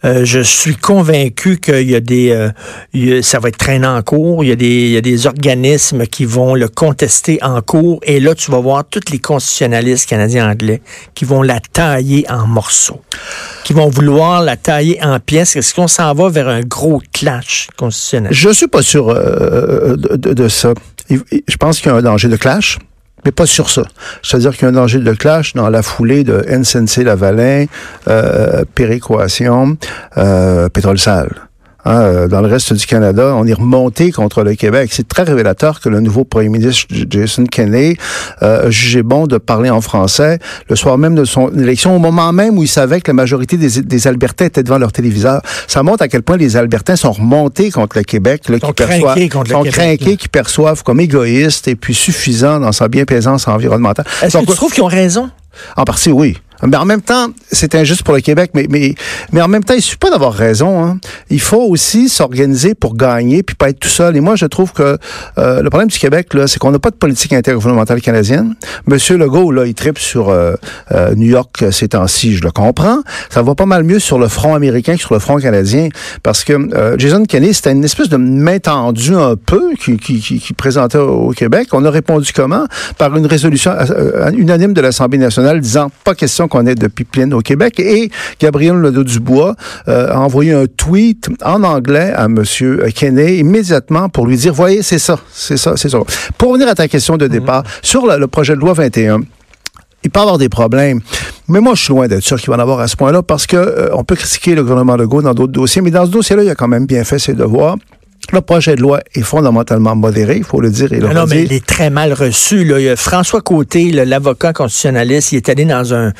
euh, 0.05 0.25
je 0.25 0.41
suis 0.41 0.75
convaincu 0.75 1.59
qu'il 1.59 1.89
y 1.89 1.95
a 1.95 2.01
des, 2.01 2.31
euh, 2.31 3.23
ça 3.23 3.39
va 3.39 3.49
être 3.49 3.59
traîné 3.59 3.87
en 3.87 4.03
cours. 4.03 4.43
Il 4.43 4.49
y, 4.49 4.97
a 4.97 5.01
des, 5.01 5.27
organismes 5.27 6.07
qui 6.07 6.25
vont 6.25 6.55
le 6.55 6.69
contester 6.69 7.39
en 7.43 7.61
cours. 7.63 8.01
Et 8.03 8.19
là, 8.19 8.35
tu 8.35 8.51
vas 8.51 8.59
voir 8.59 8.85
tous 8.89 9.13
les 9.13 9.21
constitutionnalistes 9.21 10.09
canadiens 10.09 10.51
anglais 10.51 10.83
qui 11.15 11.25
vont 11.25 11.43
la 11.43 11.61
tailler 11.61 12.25
en 12.29 12.47
morceaux, 12.49 13.01
qui 13.65 13.73
vont 13.73 13.89
vouloir 13.89 14.43
la 14.43 14.57
tailler 14.57 14.99
en 15.03 15.21
pièces. 15.21 15.55
Est-ce 15.55 15.73
qu'on 15.75 15.89
s'en 15.89 16.13
va 16.15 16.29
vers 16.29 16.49
un 16.49 16.61
gros 16.61 17.01
clash 17.13 17.69
constitutionnel? 17.77 18.33
Je 18.33 18.51
suis 18.51 18.69
pas 18.69 18.83
sûr 18.83 19.09
euh, 19.09 19.97
de 19.97 20.49
ça. 20.49 20.75
Je 21.49 21.57
pense 21.57 21.81
qu'il 21.81 21.91
y 21.91 21.95
a 21.95 21.97
un 21.97 22.03
danger 22.03 22.29
de 22.29 22.37
clash, 22.37 22.79
mais 23.25 23.33
pas 23.33 23.47
sur 23.47 23.71
ça. 23.71 23.83
C'est-à-dire 24.23 24.53
qu'il 24.53 24.63
y 24.63 24.67
a 24.67 24.69
un 24.69 24.73
danger 24.73 24.99
de 24.99 25.13
clash 25.13 25.55
dans 25.55 25.71
la 25.71 25.83
foulée 25.83 26.25
de 26.25 26.45
NCNC 26.49 27.05
Lavalin, 27.05 27.67
euh, 28.09 28.65
Péréquation, 28.75 29.77
euh, 30.17 30.69
Pétrole 30.69 30.99
sale. 30.99 31.33
Hein, 31.85 32.01
euh, 32.01 32.29
dans 32.29 32.41
le 32.41 32.49
reste 32.49 32.73
du 32.73 32.87
Canada, 32.87 33.35
on 33.37 33.47
est 33.47 33.53
remonté 33.53 34.13
contre 34.13 34.45
le 34.45 34.55
Québec. 34.55 34.91
C'est 34.93 35.09
très 35.09 35.25
révélateur 35.25 35.81
que 35.81 35.89
le 35.89 36.01
nouveau 36.01 36.25
premier 36.25 36.49
ministre 36.49 36.87
Jason 37.11 37.45
Kenney 37.45 37.97
euh, 38.43 38.71
jugé 38.71 39.03
bon 39.03 39.27
de 39.27 39.37
parler 39.39 39.69
en 39.69 39.81
français 39.81 40.39
le 40.69 40.77
soir 40.77 40.97
même 40.97 41.17
de 41.17 41.25
son 41.25 41.51
élection, 41.59 41.97
au 41.97 41.99
moment 41.99 42.33
même 42.33 42.57
où 42.57 42.63
il 42.63 42.69
savait 42.69 43.01
que 43.01 43.11
la 43.11 43.15
majorité 43.15 43.57
des, 43.57 43.83
des 43.83 44.07
Albertains 44.07 44.45
étaient 44.45 44.63
devant 44.63 44.79
leur 44.79 44.93
téléviseur. 44.93 45.43
Ça 45.67 45.83
montre 45.83 46.03
à 46.03 46.09
quel 46.09 46.23
point 46.23 46.37
les 46.37 46.57
Albertains 46.57 46.97
sont 46.97 47.13
remontés 47.13 47.71
contre 47.71 47.99
le 47.99 48.05
Québec, 48.05 48.49
là, 48.49 48.59
Sont 48.61 48.69
qui 48.69 48.73
perçoivent, 48.75 49.29
contre 49.29 49.49
le 49.51 49.57
sont 49.57 49.63
Québec, 49.63 49.75
craqués, 49.75 50.11
là. 50.11 50.17
qui 50.17 50.29
perçoivent 50.29 50.83
comme 50.85 51.01
égoïste 51.01 51.67
et 51.67 51.75
puis 51.75 51.95
suffisant 51.95 52.61
dans 52.61 52.73
sa 52.73 52.89
bien-plaisance 52.89 53.49
environnementale. 53.49 54.07
Est-ce 54.23 54.39
que 54.39 54.45
tu 54.45 54.55
trouves 54.55 54.73
qu'ils 54.73 54.85
ont 54.85 54.87
raison? 54.87 55.31
en 55.77 55.85
partie, 55.85 56.13
oui. 56.13 56.39
Mais 56.67 56.77
en 56.77 56.85
même 56.85 57.03
temps, 57.03 57.29
c'est 57.51 57.75
injuste 57.75 58.03
pour 58.03 58.15
le 58.15 58.21
Québec, 58.21 58.53
mais, 58.55 58.67
mais, 58.71 58.95
mais 59.33 59.43
en 59.43 59.49
même 59.49 59.65
temps, 59.65 59.75
il 59.75 59.83
suffit 59.83 59.97
pas 59.97 60.11
d'avoir 60.11 60.33
raison. 60.33 60.85
Hein. 60.85 60.99
Il 61.31 61.41
faut 61.41 61.63
aussi 61.63 62.09
s'organiser 62.09 62.75
pour 62.75 62.97
gagner, 62.97 63.43
puis 63.43 63.57
pas 63.57 63.71
être 63.71 63.81
tout 63.81 63.89
seul. 63.89 64.17
Et 64.17 64.21
moi, 64.21 64.37
je 64.37 64.47
trouve 64.47 64.73
que 64.73 64.99
euh, 65.39 65.63
le 65.63 65.71
problème 65.71 65.89
du 65.89 65.99
Québec, 65.99 66.35
là, 66.35 66.47
c'est 66.47 66.59
qu'on 66.59 66.71
n'a 66.71 66.79
pas 66.79 66.91
de 66.91 66.97
politique 66.97 67.33
intergouvernementale 67.33 68.01
canadienne. 68.01 68.55
Monsieur 68.87 69.17
Legault, 69.17 69.51
là, 69.51 69.67
il 69.67 69.75
tripe 69.75 69.99
sur 69.99 70.29
euh, 70.29 70.55
euh, 70.93 71.15
New 71.15 71.29
York 71.29 71.63
euh, 71.63 71.71
ces 71.71 71.89
temps-ci, 71.89 72.37
je 72.37 72.43
le 72.43 72.51
comprends. 72.51 73.01
Ça 73.31 73.43
va 73.43 73.55
pas 73.55 73.67
mal 73.67 73.85
mieux 73.85 73.99
sur 73.99 74.19
le 74.19 74.29
front 74.29 74.55
américain 74.55 74.95
que 74.95 75.01
sur 75.01 75.15
le 75.15 75.21
front 75.21 75.39
canadien, 75.39 75.89
parce 76.23 76.45
que 76.45 76.53
euh, 76.53 76.97
Jason 76.99 77.25
Kenney, 77.25 77.53
c'était 77.53 77.73
une 77.73 77.85
espèce 77.85 78.09
de 78.09 78.17
main 78.17 78.59
tendue 78.59 79.15
un 79.15 79.37
peu 79.37 79.75
qui, 79.81 79.97
qui, 79.97 80.21
qui, 80.21 80.39
qui 80.39 80.53
présentait 80.53 80.99
au 80.99 81.31
Québec. 81.31 81.69
On 81.73 81.85
a 81.85 81.91
répondu 81.91 82.33
comment? 82.35 82.67
Par 82.99 83.17
une 83.17 83.27
résolution 83.27 83.73
unanime 84.33 84.73
de 84.73 84.81
l'Assemblée 84.81 85.19
nationale 85.19 85.61
disant 85.61 85.91
pas 86.05 86.15
question 86.15 86.49
qu'on 86.53 86.67
ait 86.67 86.75
de 86.75 86.87
pipeline 86.87 87.33
au 87.33 87.41
Québec. 87.41 87.81
Et 87.81 88.11
Gabriel 88.39 88.77
Nadeau-Dubois 88.81 89.57
euh, 89.89 90.13
a 90.13 90.21
envoyé 90.21 90.53
un 90.53 90.67
tweet 90.67 91.31
en 91.43 91.63
anglais 91.65 92.13
à 92.15 92.27
M. 92.27 92.45
Kenney 92.95 93.39
immédiatement 93.39 94.09
pour 94.11 94.27
lui 94.27 94.37
dire, 94.37 94.53
voyez, 94.53 94.83
c'est 94.83 94.99
ça, 94.99 95.19
c'est 95.33 95.57
ça, 95.57 95.77
c'est 95.77 95.89
ça. 95.89 95.99
Pour 96.37 96.51
revenir 96.51 96.69
à 96.69 96.75
ta 96.75 96.89
question 96.89 97.17
de 97.17 97.27
départ, 97.27 97.65
sur 97.81 98.07
le, 98.07 98.19
le 98.19 98.27
projet 98.27 98.55
de 98.55 98.61
loi 98.61 98.75
21, 98.75 99.21
il 100.05 100.11
peut 100.11 100.21
y 100.21 100.23
avoir 100.23 100.39
des 100.39 100.49
problèmes. 100.49 101.01
Mais 101.49 101.61
moi, 101.61 101.75
je 101.75 101.85
suis 101.85 101.93
loin 101.93 102.07
d'être 102.07 102.23
sûr 102.23 102.39
qu'il 102.39 102.51
va 102.51 102.57
en 102.57 102.59
avoir 102.59 102.81
à 102.81 102.89
ce 102.89 102.97
point-là 102.97 103.23
parce 103.23 103.47
que 103.47 103.57
euh, 103.57 103.89
on 103.95 104.05
peut 104.05 104.17
critiquer 104.17 104.55
le 104.55 104.63
gouvernement 104.63 104.97
Legault 104.97 105.23
dans 105.23 105.35
d'autres 105.35 105.53
dossiers, 105.53 105.81
mais 105.81 105.91
dans 105.91 106.05
ce 106.05 106.11
dossier-là, 106.11 106.45
il 106.45 106.51
a 106.51 106.55
quand 106.55 106.69
même 106.69 106.87
bien 106.87 107.05
fait 107.05 107.19
ses 107.19 107.35
devoirs. 107.35 107.77
Le 108.31 108.41
projet 108.41 108.77
de 108.77 108.81
loi 108.81 109.01
est 109.15 109.23
fondamentalement 109.23 109.97
modéré, 109.97 110.37
il 110.37 110.45
faut 110.45 110.61
le 110.61 110.71
dire 110.71 110.93
et 110.93 111.01
le 111.01 111.09
Ah 111.11 111.15
non, 111.15 111.25
mais 111.29 111.43
il 111.43 111.53
est 111.53 111.67
très 111.67 111.91
mal 111.91 112.13
reçu. 112.13 112.65
Là. 112.65 112.79
Il 112.79 112.85
y 112.85 112.89
a 112.89 112.97
François 112.97 113.41
Côté, 113.43 113.91
l'avocat 113.91 114.53
constitutionnaliste, 114.53 115.33
il 115.33 115.37
est 115.37 115.49
allé 115.49 115.65
dans 115.65 115.93
un, 115.93 116.13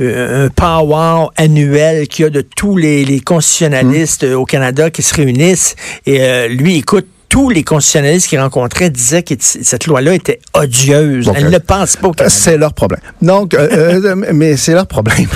euh, 0.00 0.46
un 0.46 0.48
powwow 0.50 1.30
annuel 1.36 2.08
qu'il 2.08 2.24
y 2.24 2.26
a 2.26 2.30
de 2.30 2.42
tous 2.42 2.76
les, 2.76 3.04
les 3.04 3.20
constitutionnalistes 3.20 4.24
euh, 4.24 4.34
au 4.34 4.44
Canada 4.44 4.90
qui 4.90 5.02
se 5.02 5.14
réunissent. 5.14 5.76
Et 6.04 6.22
euh, 6.22 6.48
lui, 6.48 6.76
écoute, 6.76 7.06
tous 7.34 7.50
les 7.50 7.64
constitutionnalistes 7.64 8.28
qu'il 8.28 8.38
rencontrait 8.38 8.90
disaient 8.90 9.24
que 9.24 9.34
cette 9.40 9.88
loi-là 9.88 10.14
était 10.14 10.38
odieuse. 10.52 11.28
Elle 11.34 11.50
ne 11.50 11.58
pense 11.58 11.96
pas 11.96 12.06
au 12.06 12.12
Canada. 12.12 12.32
C'est 12.32 12.56
leur 12.56 12.72
problème. 12.74 13.00
Donc, 13.22 13.54
euh, 13.54 14.00
euh, 14.04 14.14
mais 14.32 14.56
c'est 14.56 14.72
leur 14.72 14.86
problème. 14.86 15.26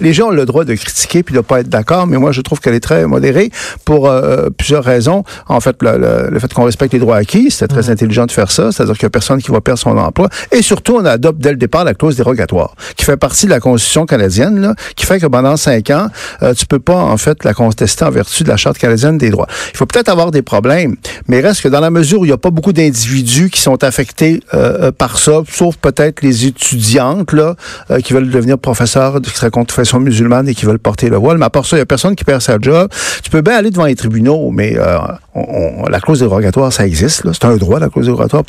Les 0.00 0.12
gens 0.12 0.26
ont 0.26 0.30
le 0.32 0.46
droit 0.46 0.64
de 0.64 0.74
critiquer 0.74 1.22
puis 1.22 1.32
de 1.32 1.38
pas 1.40 1.60
être 1.60 1.68
d'accord, 1.68 2.08
mais 2.08 2.16
moi, 2.16 2.32
je 2.32 2.40
trouve 2.40 2.58
qu'elle 2.58 2.74
est 2.74 2.80
très 2.80 3.06
modérée 3.06 3.52
pour 3.84 4.08
euh, 4.08 4.48
plusieurs 4.50 4.82
raisons. 4.82 5.22
En 5.46 5.60
fait, 5.60 5.76
le, 5.80 5.96
le- 5.96 6.28
le 6.28 6.38
fait 6.40 6.52
qu'on 6.52 6.64
respecte 6.64 6.92
les 6.92 6.98
droits 6.98 7.18
acquis, 7.18 7.52
c'était 7.52 7.68
très 7.68 7.88
intelligent 7.88 8.26
de 8.26 8.32
faire 8.32 8.50
ça, 8.50 8.72
c'est-à-dire 8.72 8.94
qu'il 8.94 9.04
y 9.04 9.06
a 9.06 9.10
personne 9.10 9.40
qui 9.40 9.52
va 9.52 9.60
perdre 9.60 9.78
son 9.78 9.96
emploi. 9.96 10.28
Et 10.50 10.60
surtout, 10.60 10.96
on 10.96 11.04
adopte 11.04 11.38
dès 11.38 11.50
le 11.52 11.56
départ 11.56 11.84
la 11.84 11.94
clause 11.94 12.16
dérogatoire, 12.16 12.74
qui 12.96 13.04
fait 13.04 13.16
partie 13.16 13.44
de 13.46 13.50
la 13.50 13.60
Constitution 13.60 14.06
canadienne, 14.06 14.60
là, 14.60 14.74
qui 14.96 15.06
fait 15.06 15.20
que 15.20 15.26
pendant 15.26 15.56
cinq 15.56 15.90
ans, 15.90 16.08
euh, 16.42 16.52
tu 16.52 16.66
peux 16.66 16.80
pas, 16.80 16.96
en 16.96 17.16
fait, 17.16 17.44
la 17.44 17.54
contester 17.54 18.04
en 18.04 18.10
vertu 18.10 18.42
de 18.42 18.48
la 18.48 18.56
Charte 18.56 18.76
canadienne 18.78 19.18
des 19.18 19.30
droits. 19.30 19.46
Il 19.72 19.76
faut 19.76 19.86
peut-être 19.86 20.08
avoir 20.08 20.32
des 20.32 20.42
problèmes, 20.42 20.96
mais 21.28 21.43
reste 21.44 21.62
que 21.62 21.68
dans 21.68 21.80
la 21.80 21.90
mesure 21.90 22.20
où 22.20 22.24
il 22.24 22.28
n'y 22.28 22.34
a 22.34 22.38
pas 22.38 22.50
beaucoup 22.50 22.72
d'individus 22.72 23.50
qui 23.50 23.60
sont 23.60 23.82
affectés 23.84 24.40
euh, 24.54 24.88
euh, 24.88 24.92
par 24.92 25.18
ça, 25.18 25.42
sauf 25.48 25.76
peut-être 25.76 26.22
les 26.22 26.46
étudiantes 26.46 27.32
là, 27.32 27.54
euh, 27.90 28.00
qui 28.00 28.12
veulent 28.12 28.30
devenir 28.30 28.58
professeurs, 28.58 29.20
seraient 29.34 29.50
confession 29.50 30.00
musulmane 30.00 30.48
et 30.48 30.54
qui 30.54 30.64
veulent 30.64 30.78
porter 30.78 31.08
le 31.08 31.16
voile. 31.16 31.38
Mais 31.38 31.46
à 31.46 31.50
part 31.50 31.66
ça, 31.66 31.76
il 31.76 31.80
n'y 31.80 31.82
a 31.82 31.86
personne 31.86 32.16
qui 32.16 32.24
perd 32.24 32.40
sa 32.40 32.58
job. 32.60 32.88
Tu 33.22 33.30
peux 33.30 33.42
bien 33.42 33.56
aller 33.56 33.70
devant 33.70 33.86
les 33.86 33.96
tribunaux, 33.96 34.50
mais 34.50 34.76
euh, 34.76 34.98
on- 35.34 35.84
on- 35.84 35.88
la 35.88 36.00
clause 36.00 36.20
dérogatoire, 36.20 36.72
ça 36.72 36.86
existe. 36.86 37.24
là. 37.24 37.32
C'est 37.34 37.44
un 37.44 37.56
droit, 37.56 37.78
la 37.80 37.88
clause 37.88 38.06
dérogatoire. 38.06 38.42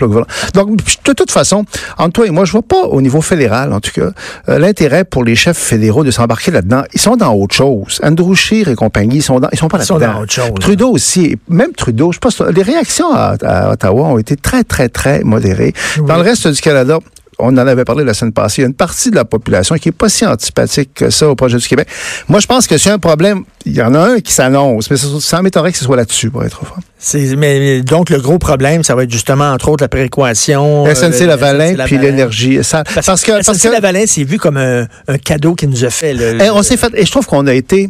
Donc, 0.53 0.75
de 0.77 1.13
toute 1.13 1.31
façon, 1.31 1.65
entre 1.97 2.13
toi 2.13 2.27
et 2.27 2.29
moi, 2.31 2.45
je 2.45 2.51
vois 2.51 2.61
pas 2.61 2.83
au 2.83 3.01
niveau 3.01 3.21
fédéral, 3.21 3.73
en 3.73 3.79
tout 3.79 3.91
cas, 3.91 4.09
euh, 4.49 4.59
l'intérêt 4.59 5.03
pour 5.03 5.23
les 5.23 5.35
chefs 5.35 5.57
fédéraux 5.57 6.03
de 6.03 6.11
s'embarquer 6.11 6.51
là-dedans. 6.51 6.83
Ils 6.93 6.99
sont 7.01 7.15
dans 7.15 7.33
autre 7.33 7.55
chose. 7.55 7.99
Andrew 8.03 8.33
Scheer 8.35 8.67
et 8.69 8.75
compagnie, 8.75 9.17
ils 9.17 9.21
sont 9.23 9.39
dans, 9.39 9.49
ils 9.51 9.57
sont 9.57 9.67
pas 9.67 9.79
Ils 9.79 9.85
sont 9.85 9.97
là-dedans. 9.97 10.13
dans 10.19 10.21
autre 10.23 10.33
chose. 10.33 10.51
Trudeau 10.59 10.89
aussi, 10.91 11.35
même 11.49 11.71
Trudeau, 11.73 12.11
je 12.11 12.19
pense, 12.19 12.39
les 12.41 12.61
réactions 12.61 13.11
à, 13.13 13.35
à 13.43 13.71
Ottawa 13.71 14.03
ont 14.09 14.17
été 14.17 14.35
très, 14.35 14.63
très, 14.63 14.89
très 14.89 15.23
modérées. 15.23 15.73
Dans 16.07 16.15
le 16.15 16.21
reste 16.21 16.47
du 16.47 16.61
Canada, 16.61 16.99
on 17.39 17.49
en 17.49 17.57
avait 17.67 17.85
parlé 17.85 18.03
la 18.03 18.13
semaine 18.13 18.33
passée, 18.33 18.61
il 18.61 18.63
y 18.63 18.65
a 18.65 18.67
une 18.67 18.73
partie 18.73 19.11
de 19.11 19.15
la 19.15 19.25
population 19.25 19.75
qui 19.75 19.89
est 19.89 19.91
pas 19.91 20.09
si 20.09 20.25
antipathique 20.25 20.91
que 20.93 21.09
ça 21.09 21.27
au 21.29 21.35
projet 21.35 21.57
du 21.57 21.67
Québec. 21.67 21.87
Moi, 22.29 22.39
je 22.39 22.47
pense 22.47 22.67
que 22.67 22.75
a 22.77 22.89
un 22.93 22.99
problème, 22.99 23.43
il 23.65 23.73
y 23.75 23.81
en 23.81 23.93
a 23.93 23.99
un 23.99 24.19
qui 24.19 24.31
s'annonce, 24.33 24.89
mais 24.89 24.97
ça, 24.97 25.41
m'étonnerait 25.41 25.71
que 25.71 25.77
ce 25.77 25.85
soit 25.85 25.97
là-dessus, 25.97 26.29
pour 26.29 26.43
être 26.43 26.63
franc. 26.65 26.77
C'est- 26.97 27.35
mais, 27.35 27.81
donc, 27.81 28.09
le 28.09 28.19
gros 28.19 28.39
problème, 28.39 28.83
ça 28.83 28.95
va 28.95 29.03
être 29.03 29.11
justement, 29.11 29.51
entre 29.51 29.69
autres, 29.69 29.83
la 29.83 29.89
prééquation. 29.89 30.85
euh, 30.87 30.93
SNC 30.95 31.25
Lavalin, 31.27 31.75
SNC 31.75 31.85
puis 31.85 31.97
l'énergie. 31.97 32.57
Parce, 32.57 33.05
parce 33.05 33.21
que, 33.23 33.31
parce 33.43 33.57
SNC 33.57 33.67
que 33.69 33.73
Lavalin, 33.73 34.03
c'est 34.07 34.23
vu 34.23 34.37
comme 34.39 34.57
un, 34.57 34.87
un 35.07 35.17
cadeau 35.17 35.53
qu'il 35.55 35.69
nous 35.69 35.83
a 35.83 35.89
fait. 35.89 36.13
le- 36.13 36.41
Eh, 36.41 36.49
on 36.49 36.63
s'est 36.63 36.77
fait, 36.77 36.91
et 36.95 37.05
je 37.05 37.11
trouve 37.11 37.25
qu'on 37.27 37.45
a 37.47 37.53
été, 37.53 37.87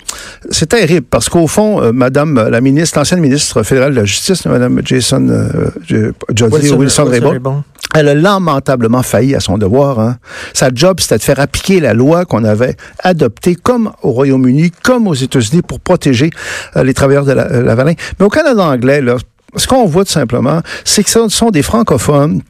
c'est 0.52 0.68
terrible, 0.68 1.06
parce 1.10 1.30
qu'au 1.30 1.48
fond, 1.48 1.82
euh, 1.82 1.92
Madame 1.92 2.38
euh, 2.38 2.50
la 2.50 2.62
ministre, 2.62 2.98
l'ancienne 2.98 3.20
ministre 3.20 3.64
fédérale 3.64 3.92
de 3.94 4.00
la 4.00 4.06
Justice, 4.06 4.46
Madame 4.46 4.82
Jason, 4.84 5.28
euh, 5.30 5.72
Wilson- 5.90 6.50
Wilson, 6.52 6.78
Wilson 6.78 7.04
Raybould, 7.06 7.32
Raybould. 7.32 7.62
Elle 7.94 8.10
a 8.10 8.16
lamentablement 8.16 9.04
failli 9.04 9.36
à 9.36 9.40
son 9.40 9.58
devoir. 9.58 10.00
Hein. 10.00 10.18
Sa 10.54 10.70
job, 10.74 11.00
c'était 11.00 11.18
de 11.18 11.24
faire 11.24 11.40
appliquer 11.40 11.80
la 11.80 11.94
loi 11.94 12.26
qu'on 12.26 12.44
avait 12.44 12.76
adoptée, 13.04 13.56
comme 13.56 13.92
au 14.02 14.12
Royaume-Uni, 14.12 14.72
comme 14.84 15.08
aux 15.08 15.14
États-Unis, 15.14 15.62
pour 15.62 15.80
protéger 15.80 16.30
euh, 16.76 16.84
les 16.84 16.94
travailleurs 16.94 17.26
de 17.26 17.32
la, 17.32 17.44
euh. 17.44 17.94
Mais 18.20 18.26
au 18.26 18.30
Canada 18.30 18.64
anglais, 18.64 19.02
là, 19.02 19.18
ce 19.56 19.68
qu'on 19.68 19.86
voit 19.86 20.04
tout 20.04 20.12
simplement, 20.12 20.62
c'est 20.84 21.04
que 21.04 21.10
ce 21.10 21.30
sont 21.30 21.52
des 21.52 21.62
francophones 21.62 22.42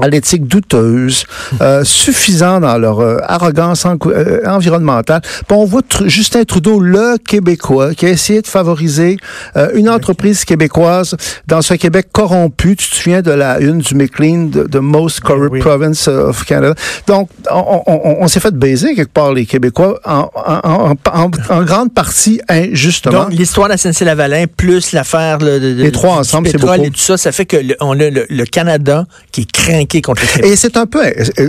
à 0.00 0.08
l'éthique 0.08 0.46
douteuse, 0.46 1.24
euh, 1.60 1.84
suffisant 1.84 2.60
dans 2.60 2.78
leur 2.78 3.00
euh, 3.00 3.18
arrogance 3.22 3.84
en- 3.84 3.96
euh, 4.06 4.40
environnementale. 4.46 5.20
Puis 5.22 5.56
on 5.56 5.64
voit 5.64 5.82
Justin 6.06 6.44
Trudeau, 6.44 6.80
le 6.80 7.16
Québécois, 7.18 7.94
qui 7.94 8.06
a 8.06 8.10
essayé 8.10 8.42
de 8.42 8.46
favoriser 8.46 9.16
euh, 9.56 9.68
une 9.74 9.88
entreprise 9.88 10.44
québécoise 10.44 11.16
dans 11.46 11.62
ce 11.62 11.74
Québec 11.74 12.08
corrompu. 12.12 12.76
Tu 12.76 12.88
te 12.90 12.94
souviens 12.96 13.22
de 13.22 13.30
la 13.30 13.58
une 13.60 13.78
du 13.78 13.94
McLean, 13.94 14.44
de, 14.50 14.64
de 14.64 14.78
Most 14.78 15.20
Corrupt 15.20 15.52
oui. 15.52 15.60
Province 15.60 16.08
of 16.08 16.44
Canada? 16.44 16.74
Donc, 17.06 17.28
on, 17.50 17.82
on- 17.86 18.16
on- 18.22 18.28
s'est 18.28 18.40
fait 18.40 18.54
baiser 18.54 18.94
quelque 18.94 19.12
part, 19.12 19.32
les 19.32 19.44
Québécois, 19.46 19.98
en, 20.04 20.30
en- 20.34 20.94
en- 21.12 21.62
grande 21.64 21.92
partie 21.92 22.40
injustement. 22.48 23.24
Donc, 23.24 23.32
l'histoire 23.32 23.68
de 23.68 23.72
la 23.72 23.76
SNC-Lavalin, 23.76 24.46
plus 24.46 24.92
l'affaire 24.92 25.38
de, 25.38 25.58
de- 25.58 25.82
Les 25.82 25.92
trois 25.92 26.14
du 26.14 26.18
ensemble, 26.20 26.46
c'est 26.48 26.52
pétrole 26.58 26.84
et 26.84 26.90
tout 26.90 26.98
ça, 27.00 27.16
ça 27.16 27.32
fait 27.32 27.44
que 27.46 27.56
le, 27.56 27.76
on 27.80 27.98
a 27.98 28.08
le, 28.10 28.26
le 28.28 28.44
Canada 28.44 29.06
qui 29.32 29.42
est 29.42 29.50
Et 30.44 30.56
c'est 30.56 30.76
un 30.76 30.86
peu 30.86 31.00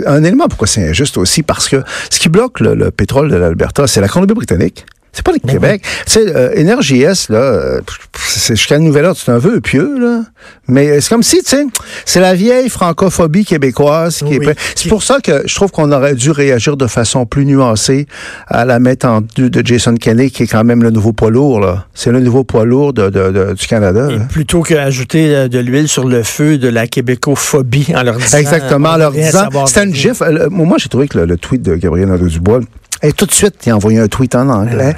un, 0.06 0.24
élément 0.24 0.48
pourquoi 0.48 0.66
c'est 0.66 0.88
injuste 0.88 1.16
aussi, 1.18 1.42
parce 1.42 1.68
que 1.68 1.82
ce 2.10 2.18
qui 2.18 2.28
bloque 2.28 2.60
le, 2.60 2.74
le 2.74 2.90
pétrole 2.90 3.30
de 3.30 3.36
l'Alberta, 3.36 3.86
c'est 3.86 4.00
la 4.00 4.08
Colombie-Britannique. 4.08 4.84
C'est 5.14 5.22
pas 5.24 5.32
le 5.32 5.38
Ben 5.44 5.52
Québec. 5.52 5.82
Tu 6.06 6.12
sais, 6.12 6.24
euh, 6.34 6.52
Énergie-S, 6.54 7.28
là, 7.28 7.36
euh, 7.38 7.80
c'est 8.18 8.56
jusqu'à 8.56 8.76
la 8.76 8.80
nouvelle 8.80 9.04
heure, 9.04 9.14
c'est 9.16 9.30
un 9.30 9.36
vœu 9.36 9.60
pieux, 9.60 9.98
là. 10.00 10.22
Mais 10.68 11.02
c'est 11.02 11.10
comme 11.10 11.22
si, 11.22 11.42
tu 11.42 11.50
sais, 11.50 11.66
c'est 12.06 12.20
la 12.20 12.34
vieille 12.34 12.70
francophobie 12.70 13.44
québécoise 13.44 14.18
qui 14.18 14.38
Oui. 14.38 14.46
est... 14.48 14.58
C'est 14.74 14.88
pour 14.88 15.02
ça 15.02 15.18
que 15.22 15.42
je 15.44 15.54
trouve 15.54 15.70
qu'on 15.70 15.92
aurait 15.92 16.14
dû 16.14 16.30
réagir 16.30 16.78
de 16.78 16.86
façon 16.86 17.26
plus 17.26 17.44
nuancée 17.44 18.06
à 18.48 18.64
la 18.64 18.78
métendue 18.78 19.50
de 19.50 19.66
Jason 19.66 19.94
Kenney, 19.96 20.30
qui 20.30 20.44
est 20.44 20.46
quand 20.46 20.64
même 20.64 20.82
le 20.82 20.88
nouveau 20.90 21.12
poids 21.12 21.30
lourd, 21.30 21.60
là. 21.60 21.86
C'est 21.92 22.10
le 22.10 22.20
nouveau 22.20 22.44
poids 22.44 22.64
lourd 22.64 22.94
de, 22.94 23.10
de- 23.10 23.30
de- 23.32 23.52
du 23.52 23.66
Canada. 23.66 24.08
Et 24.10 24.16
là. 24.16 24.24
plutôt 24.30 24.62
qu'ajouter 24.62 25.34
euh, 25.34 25.48
de 25.48 25.58
l'huile 25.58 25.88
sur 25.88 26.06
le 26.08 26.22
feu 26.22 26.56
de 26.56 26.68
la 26.68 26.86
québécophobie 26.86 27.92
en 27.94 28.02
leur 28.02 28.16
disant... 28.16 28.38
Exactement, 28.38 28.90
en 28.90 28.96
leur 28.96 29.12
disant, 29.12 29.48
c'était 29.66 29.84
une 29.84 29.90
vous. 29.90 29.94
gif. 29.96 30.22
euh, 30.22 30.30
le- 30.44 30.48
Moi, 30.48 30.78
j'ai 30.78 30.88
trouvé 30.88 31.06
que 31.06 31.18
le, 31.18 31.26
le 31.26 31.36
tweet 31.36 31.60
de 31.60 31.74
Gabriel 31.76 32.08
Nadeau-Dubois, 32.08 32.60
et 33.02 33.12
tout 33.12 33.26
de 33.26 33.32
suite, 33.32 33.54
il 33.66 33.70
a 33.70 33.76
envoyé 33.76 33.98
un 33.98 34.08
tweet 34.08 34.34
en 34.34 34.48
anglais. 34.48 34.94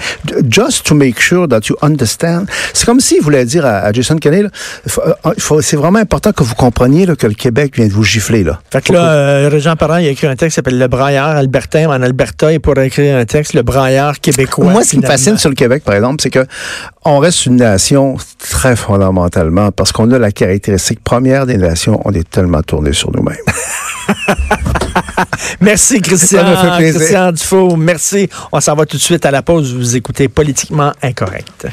Just 0.49 0.87
to 0.87 0.95
make 0.95 1.21
sure 1.21 1.49
that 1.49 1.61
you 1.69 1.77
understand. 1.83 2.47
C'est 2.73 2.85
comme 2.85 3.01
s'il 3.01 3.23
voulait 3.23 3.45
dire 3.45 3.65
à, 3.65 3.79
à 3.79 3.93
Jason 3.93 4.17
Kenney, 4.17 4.45
euh, 4.45 5.33
c'est 5.61 5.77
vraiment 5.77 5.99
important 5.99 6.33
que 6.33 6.43
vous 6.43 6.55
compreniez 6.55 7.07
là, 7.07 7.17
que 7.17 7.27
le 7.27 7.35
Québec 7.35 7.77
vient 7.77 7.87
de 7.87 7.93
vous 7.93 8.05
gifler. 8.05 8.45
Là. 8.45 8.61
Fait 8.71 8.83
que 8.83 8.93
là, 8.93 9.11
euh, 9.11 9.49
Régent 9.51 9.77
Parent, 9.77 9.97
il 9.97 10.07
a 10.07 10.11
écrit 10.11 10.27
un 10.27 10.37
texte 10.37 10.53
qui 10.53 10.57
s'appelle 10.57 10.79
Le 10.79 10.89
Braillard 10.89 11.31
albertain. 11.31 11.89
En 11.89 12.03
Alberta, 12.03 12.53
il 12.53 12.61
pourrait 12.61 12.89
écrire 12.89 13.17
un 13.17 13.25
texte, 13.25 13.55
Le 13.55 13.63
Braillard 13.63 14.21
québécois. 14.21 14.67
Moi, 14.67 14.85
ce 14.85 14.91
qui 14.91 14.99
me 14.99 15.07
fascine 15.07 15.39
sur 15.39 15.49
le 15.49 15.55
Québec, 15.55 15.83
par 15.85 15.95
exemple, 15.95 16.23
c'est 16.23 16.31
que 16.31 16.47
on 17.05 17.19
reste 17.19 17.47
une 17.47 17.57
nation 17.57 18.17
très 18.39 18.77
fondamentalement 18.77 19.71
parce 19.71 19.93
qu'on 19.93 20.11
a 20.13 20.19
la 20.19 20.33
caractéristique 20.33 21.03
première 21.03 21.47
des 21.47 21.57
nations, 21.57 22.01
on 22.05 22.13
est 22.13 22.29
tellement 22.29 22.63
tourné 22.63 22.93
sur 22.93 23.11
nous-mêmes. 23.13 23.37
Merci, 25.61 26.01
Christian. 26.01 26.39
Ça 26.39 26.45
me 26.45 26.57
fait 26.57 26.77
plaisir. 26.77 27.01
Christian 27.01 27.33
Dufault, 27.33 27.77
On 28.53 28.61
s'en 28.61 28.75
va 28.75 28.87
tout 28.87 28.97
de 28.97 29.03
suite 29.03 29.27
à 29.27 29.31
la 29.31 29.43
pause. 29.43 29.75
Vous 29.75 29.97
écoutez 29.97 30.29
Politiquement 30.29 30.93
Incorrect. 31.03 31.67